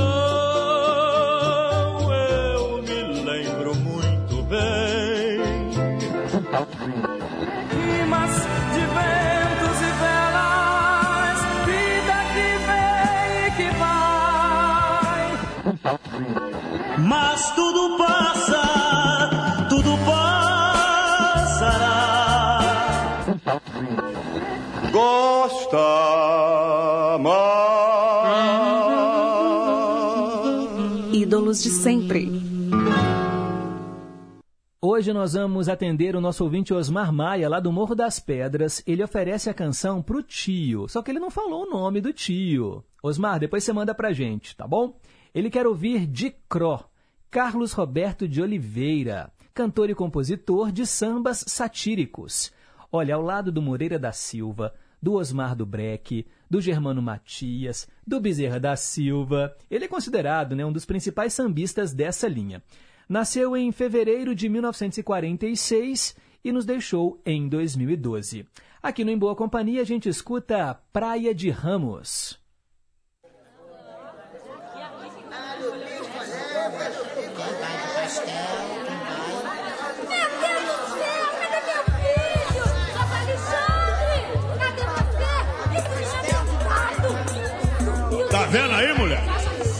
[16.98, 21.88] Mas tudo passa, tudo passará.
[24.90, 25.78] Gosta
[31.12, 32.30] Ídolos de sempre.
[34.80, 38.82] Hoje nós vamos atender o nosso ouvinte Osmar Maia, lá do Morro das Pedras.
[38.86, 42.82] Ele oferece a canção pro tio, só que ele não falou o nome do tio.
[43.02, 44.94] Osmar, depois você manda pra gente, tá bom?
[45.34, 46.84] Ele quer ouvir de Cro,
[47.30, 52.52] Carlos Roberto de Oliveira, cantor e compositor de sambas satíricos.
[52.90, 58.20] Olha, ao lado do Moreira da Silva, do Osmar do Breck, do Germano Matias, do
[58.20, 62.62] Bezerra da Silva, ele é considerado né, um dos principais sambistas dessa linha.
[63.08, 68.46] Nasceu em fevereiro de 1946 e nos deixou em 2012.
[68.82, 72.37] Aqui no Em Boa Companhia a gente escuta Praia de Ramos.
[88.50, 89.22] Vendo aí, mulher?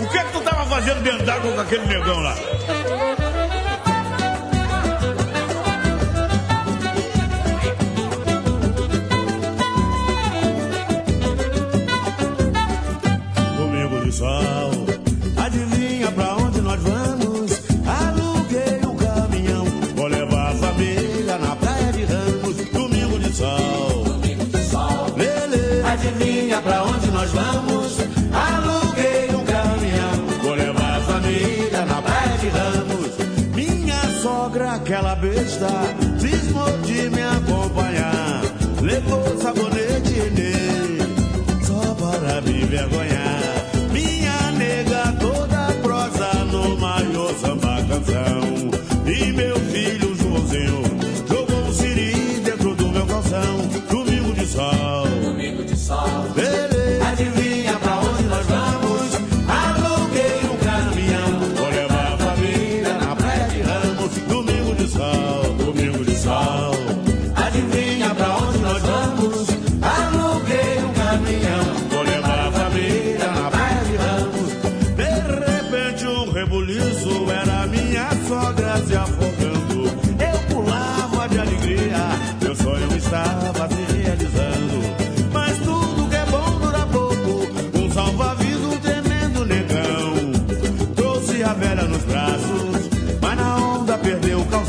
[0.01, 2.35] O que é que tu tava fazendo dentro d'água com aquele negão lá?
[35.21, 35.88] Sogra,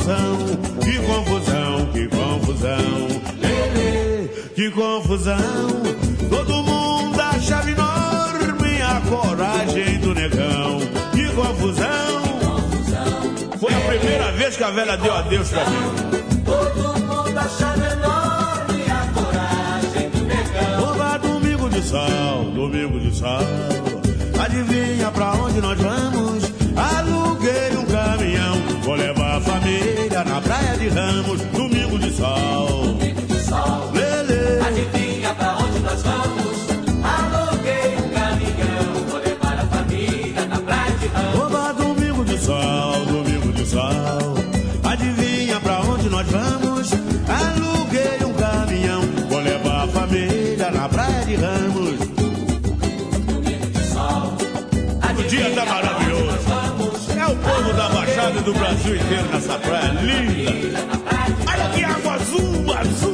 [0.10, 0.80] perdeu o calção.
[0.82, 3.08] Que confusão, que confusão.
[3.40, 5.38] Lelê, que confusão.
[6.30, 10.80] Todo mundo achava enorme a coragem do negão.
[11.12, 12.20] Que confusão.
[13.60, 15.78] Foi a primeira vez que a velha deu adeus pra mim.
[16.46, 20.92] Todo mundo achava enorme a coragem do negão.
[20.92, 23.42] Oba, domingo de sol, domingo de sol.
[24.42, 26.44] Adivinha pra onde nós vamos?
[26.76, 27.79] Aluguei
[29.42, 31.42] família na praia de Ramos.
[31.54, 32.96] Domingo de sol.
[32.98, 34.09] Domingo de sol.
[58.50, 60.80] Do Brasil inteiro nessa praia linda.
[61.48, 63.09] Olha que água azul, azul.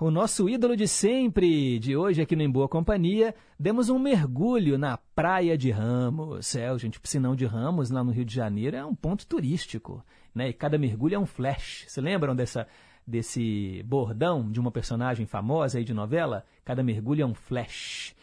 [0.00, 4.76] O nosso ídolo de sempre, de hoje aqui no Em Boa Companhia, demos um mergulho
[4.76, 6.56] na Praia de Ramos.
[6.56, 10.04] É, o gente, piscinão de Ramos, lá no Rio de Janeiro, é um ponto turístico,
[10.34, 10.48] né?
[10.48, 11.84] E cada mergulho é um flash.
[11.86, 12.66] Se lembram dessa,
[13.06, 16.44] desse bordão de uma personagem famosa aí de novela?
[16.64, 18.16] Cada mergulho é um flash.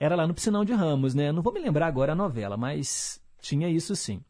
[0.00, 1.30] Era lá no Piscinão de Ramos, né?
[1.30, 4.22] Não vou me lembrar agora a novela, mas tinha isso sim.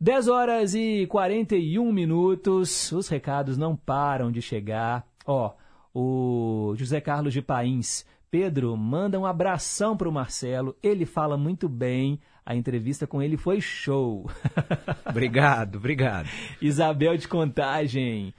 [0.00, 5.06] 10 horas e 41 minutos, os recados não param de chegar.
[5.26, 5.52] Ó,
[5.98, 8.04] o José Carlos de Pains.
[8.30, 10.76] Pedro, manda um abração para o Marcelo.
[10.82, 12.20] Ele fala muito bem.
[12.44, 14.30] A entrevista com ele foi show.
[15.08, 16.28] Obrigado, obrigado.
[16.60, 18.34] Isabel de Contagem.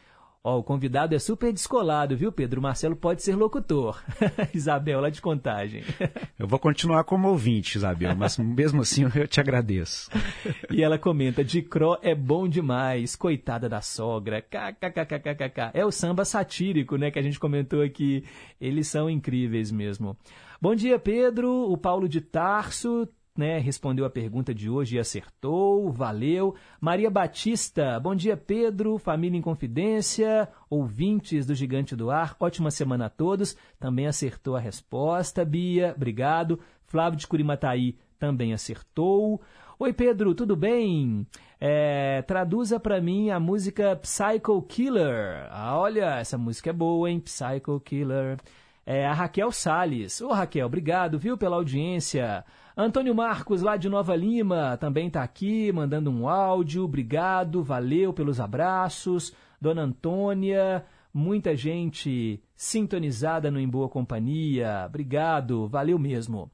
[0.49, 2.61] Ó, o convidado é super descolado, viu, Pedro?
[2.61, 4.01] O Marcelo pode ser locutor.
[4.55, 5.83] Isabel, lá de contagem.
[6.39, 10.09] Eu vou continuar como ouvinte, Isabel, mas mesmo assim eu te agradeço.
[10.71, 14.41] E ela comenta: de Cro é bom demais, coitada da sogra.
[14.41, 15.71] KKKKKK.
[15.73, 18.23] É o samba satírico, né, que a gente comentou aqui.
[18.61, 20.15] Eles são incríveis mesmo.
[20.61, 21.69] Bom dia, Pedro.
[21.69, 23.07] O Paulo de Tarso
[23.37, 26.55] né, respondeu a pergunta de hoje e acertou, valeu.
[26.81, 33.05] Maria Batista, bom dia Pedro, família em confidência, ouvintes do Gigante do Ar, ótima semana
[33.05, 36.59] a todos, também acertou a resposta, Bia, obrigado.
[36.85, 39.41] Flávio de Curimataí também acertou.
[39.79, 41.27] Oi Pedro, tudo bem?
[41.59, 45.47] É, traduza para mim a música Psycho Killer.
[45.51, 47.19] Ah, olha, essa música é boa, hein?
[47.19, 48.37] Psycho Killer.
[48.85, 50.21] É a Raquel Sales.
[50.21, 52.43] Ô Raquel, obrigado, viu, pela audiência.
[52.79, 56.83] Antônio Marcos, lá de Nova Lima, também está aqui, mandando um áudio.
[56.83, 59.33] Obrigado, valeu pelos abraços.
[59.59, 64.83] Dona Antônia, muita gente sintonizada no Em Boa Companhia.
[64.85, 66.51] Obrigado, valeu mesmo.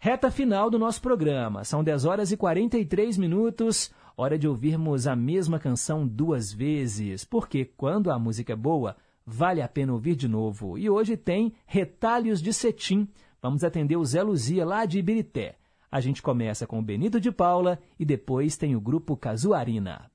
[0.00, 1.62] Reta final do nosso programa.
[1.62, 3.92] São 10 horas e 43 minutos.
[4.16, 9.62] Hora de ouvirmos a mesma canção duas vezes, porque quando a música é boa, vale
[9.62, 10.76] a pena ouvir de novo.
[10.76, 13.06] E hoje tem Retalhos de Cetim.
[13.40, 15.59] Vamos atender o Zé Luzia lá de Ibirité.
[15.90, 20.10] A gente começa com o Benito de Paula e depois tem o grupo Casuarina.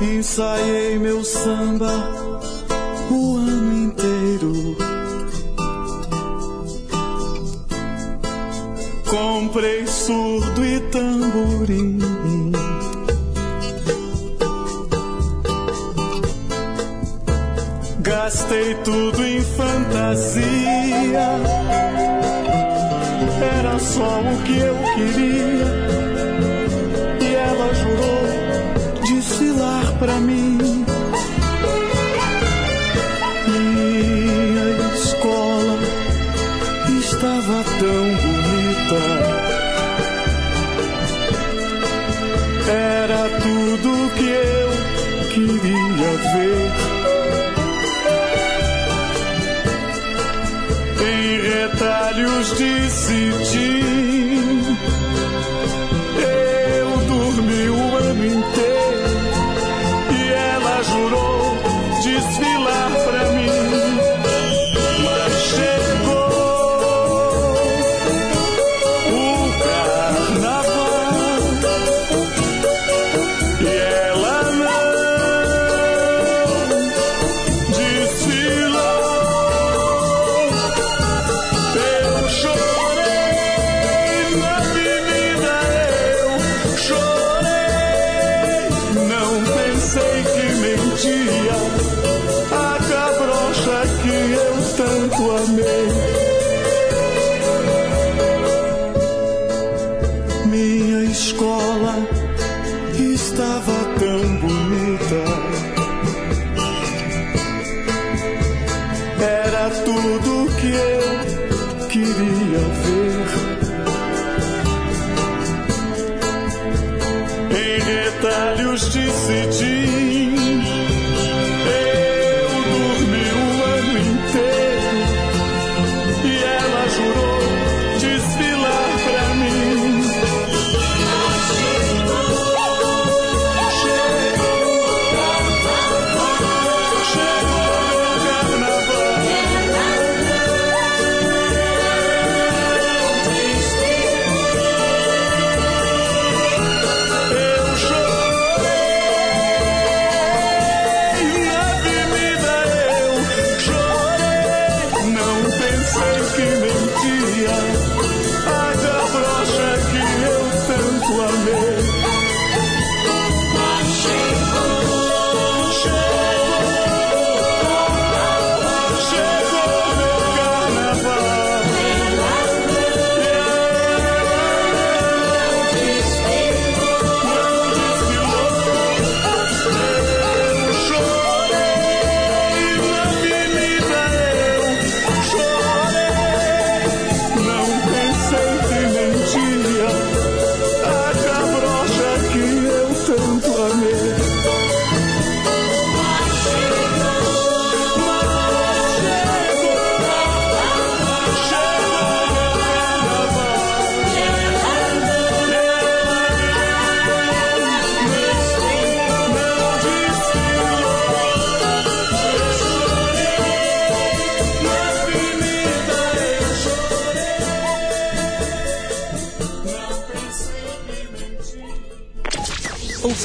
[0.00, 1.90] Ensaiei meu samba
[3.10, 4.76] o ano inteiro.
[9.10, 12.09] Comprei surdo e tamborim.
[18.10, 20.42] Gastei tudo em fantasia.
[23.56, 25.66] Era só o que eu queria.
[27.20, 30.79] E ela jurou desfilar pra mim.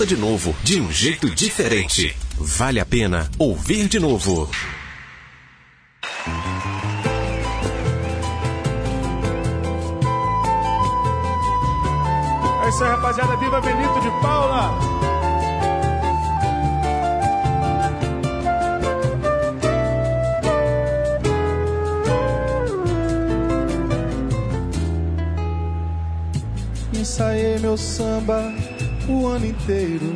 [0.06, 2.16] Ouça de novo, de um jeito diferente.
[2.38, 4.48] Vale a pena ouvir de novo.
[12.64, 13.36] É isso aí, rapaziada.
[13.38, 14.78] Viva Benito de Paula!
[26.94, 28.54] Ensaiei meu samba
[29.08, 30.14] o ano inteiro.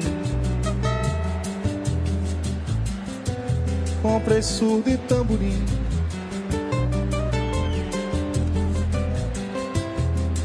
[4.01, 5.65] Comprei surdo e tamborim.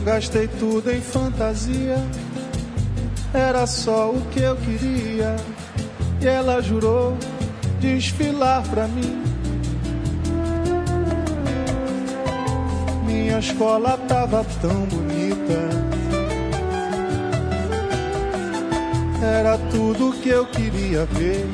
[0.04, 1.96] Gastei tudo em fantasia.
[3.32, 5.36] Era só o que eu queria.
[6.20, 7.16] E ela jurou
[7.80, 9.22] desfilar pra mim.
[13.06, 15.93] Minha escola tava tão bonita.
[19.24, 21.46] Era tudo que eu queria ver.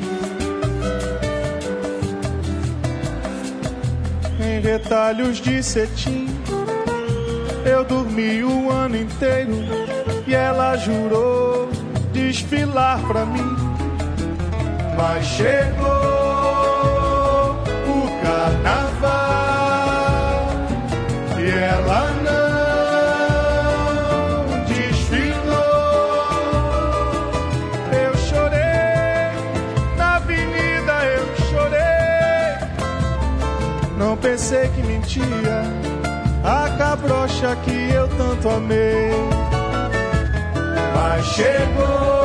[4.43, 6.27] Em retalhos de cetim,
[7.65, 9.53] eu dormi o ano inteiro
[10.27, 11.69] e ela jurou
[12.11, 13.55] desfilar pra mim.
[14.97, 15.87] Mas chegou
[17.87, 18.80] o carnaval
[36.43, 39.11] a cabrocha que eu tanto amei.
[40.95, 42.20] Mas chegou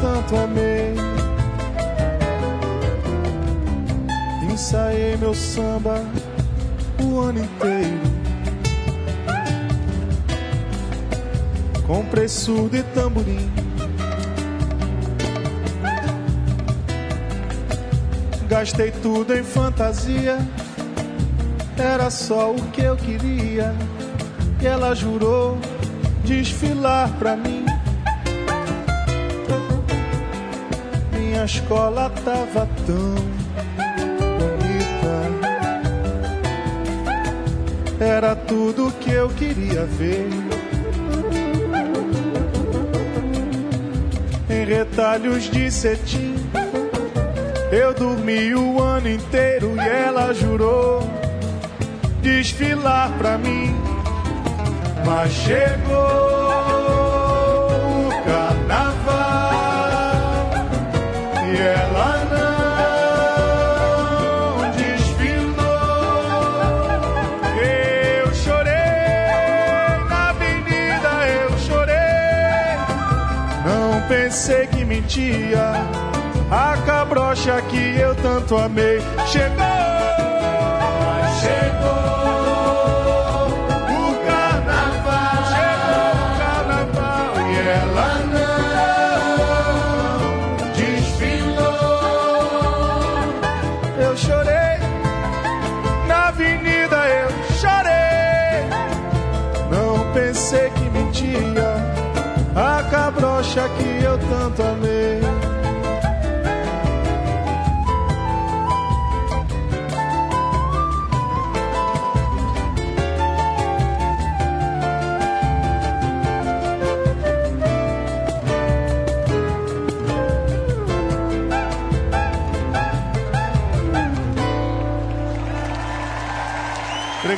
[0.00, 0.94] tanto amei.
[4.50, 6.02] Ensaiei meu samba
[7.02, 8.00] o ano inteiro.
[11.86, 13.50] Comprei surdo e tamborim.
[18.48, 20.38] Gastei tudo em fantasia.
[21.76, 23.74] Era só o que eu queria.
[24.60, 25.58] E ela jurou
[26.24, 27.49] desfilar pra mim.
[31.50, 33.14] Escola tava tão
[34.38, 35.16] bonita.
[37.98, 40.28] Era tudo que eu queria ver.
[44.48, 46.36] Em retalhos de cetim,
[47.72, 51.02] eu dormi o ano inteiro e ela jurou
[52.22, 53.74] desfilar pra mim.
[55.04, 56.39] Mas chegou
[77.30, 79.00] cabrocha que eu tanto amei.
[79.26, 79.59] Chegou,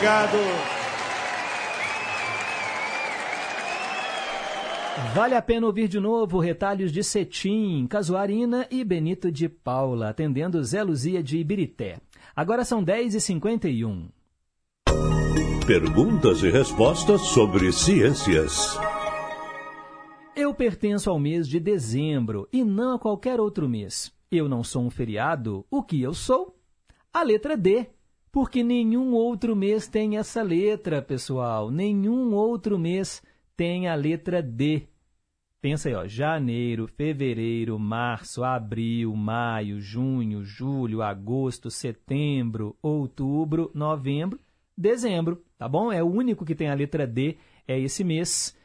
[0.03, 0.37] Obrigado.
[5.15, 10.63] Vale a pena ouvir de novo retalhos de Cetim, Casuarina e Benito de Paula, atendendo
[10.65, 12.01] Zé Luzia de Ibirité.
[12.35, 14.09] Agora são 10h51.
[15.65, 18.77] Perguntas e respostas sobre ciências.
[20.35, 24.13] Eu pertenço ao mês de dezembro e não a qualquer outro mês.
[24.33, 25.65] Eu não sou um feriado.
[25.71, 26.59] O que eu sou?
[27.15, 27.87] A letra D.
[28.33, 31.71] Porque nenhum outro mês tem essa letra, pessoal.
[31.71, 33.23] Nenhum outro mês
[33.55, 34.89] tem a letra D.
[35.61, 44.41] Pensa aí, ó, janeiro, fevereiro, março, abril, maio, junho, julho, agosto, setembro, outubro, novembro.
[44.77, 45.93] dezembro, tá bom?
[45.93, 47.37] É o único que tem a letra D,
[47.69, 48.57] é esse mês.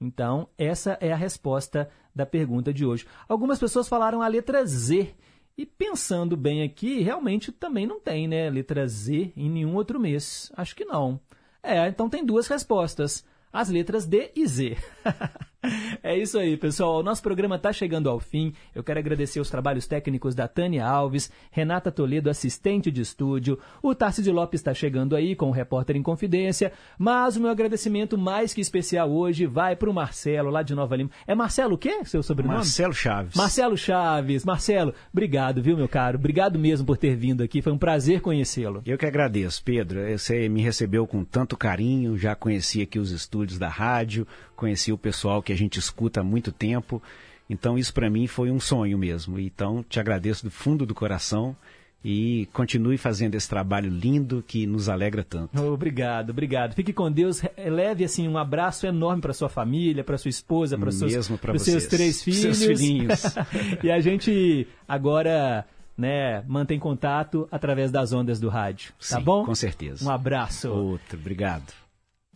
[0.00, 3.06] Então, essa é a resposta da pergunta de hoje.
[3.28, 5.14] Algumas pessoas falaram a letra Z.
[5.58, 8.50] E pensando bem aqui, realmente também não tem, né?
[8.50, 10.52] Letra Z em nenhum outro mês.
[10.54, 11.18] Acho que não.
[11.62, 13.24] É, então tem duas respostas.
[13.52, 14.76] As letras D e Z.
[16.02, 17.00] É isso aí, pessoal.
[17.00, 18.52] O nosso programa está chegando ao fim.
[18.74, 23.58] Eu quero agradecer os trabalhos técnicos da Tânia Alves, Renata Toledo, assistente de estúdio.
[23.82, 26.72] O Tarcísio Lopes está chegando aí com o repórter em confidência.
[26.98, 30.96] Mas o meu agradecimento mais que especial hoje vai para o Marcelo, lá de Nova
[30.96, 31.10] Lima.
[31.26, 32.04] É Marcelo o quê?
[32.04, 32.56] Seu sobrenome?
[32.56, 33.34] Marcelo Chaves.
[33.34, 34.44] Marcelo Chaves.
[34.44, 36.18] Marcelo, obrigado, viu, meu caro?
[36.18, 37.62] Obrigado mesmo por ter vindo aqui.
[37.62, 38.82] Foi um prazer conhecê-lo.
[38.86, 40.00] Eu que agradeço, Pedro.
[40.16, 44.98] Você me recebeu com tanto carinho, já conheci aqui os estúdios da rádio, conheci o
[44.98, 47.02] pessoal que a gente escuta há muito tempo.
[47.48, 49.38] Então isso para mim foi um sonho mesmo.
[49.38, 51.56] Então te agradeço do fundo do coração
[52.04, 55.60] e continue fazendo esse trabalho lindo que nos alegra tanto.
[55.60, 56.74] Obrigado, obrigado.
[56.74, 57.42] Fique com Deus.
[57.56, 61.26] Leve assim um abraço enorme para sua família, para sua esposa, para os seus,
[61.62, 62.58] seus três filhos.
[62.58, 63.22] Seus filhinhos.
[63.82, 65.66] e a gente agora
[65.96, 69.44] né, mantém contato através das ondas do rádio, tá Sim, bom?
[69.44, 70.04] Com certeza.
[70.04, 70.70] Um abraço.
[70.70, 71.85] Outro, obrigado.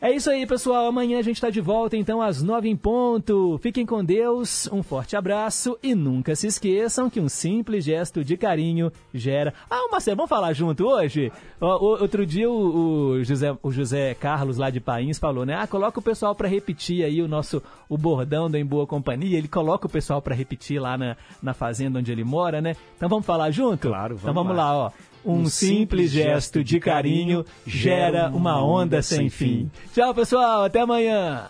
[0.02, 0.86] É isso aí, pessoal.
[0.86, 3.58] Amanhã a gente está de volta, então, às nove em ponto.
[3.62, 8.34] Fiquem com Deus, um forte abraço e nunca se esqueçam que um simples gesto de
[8.38, 9.52] carinho gera.
[9.70, 11.30] Ah, Marcelo, vamos falar junto hoje?
[11.60, 15.54] outro dia o, o, José, o José Carlos lá de Pains falou, né?
[15.60, 19.36] Ah, coloca o pessoal para repetir aí o nosso o bordão do Em Boa Companhia.
[19.36, 22.74] Ele coloca o pessoal para repetir lá na, na fazenda onde ele mora, né?
[22.96, 23.88] Então vamos falar junto?
[23.88, 24.72] Claro, vamos Então vamos lá.
[24.72, 24.90] lá, ó.
[25.24, 29.70] Um, simples gesto de carinho gera uma onda sem fim.
[29.92, 30.64] Tchau, pessoal.
[30.64, 31.48] Até amanhã.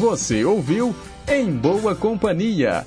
[0.00, 0.94] Você ouviu
[1.28, 2.86] Em Boa Companhia.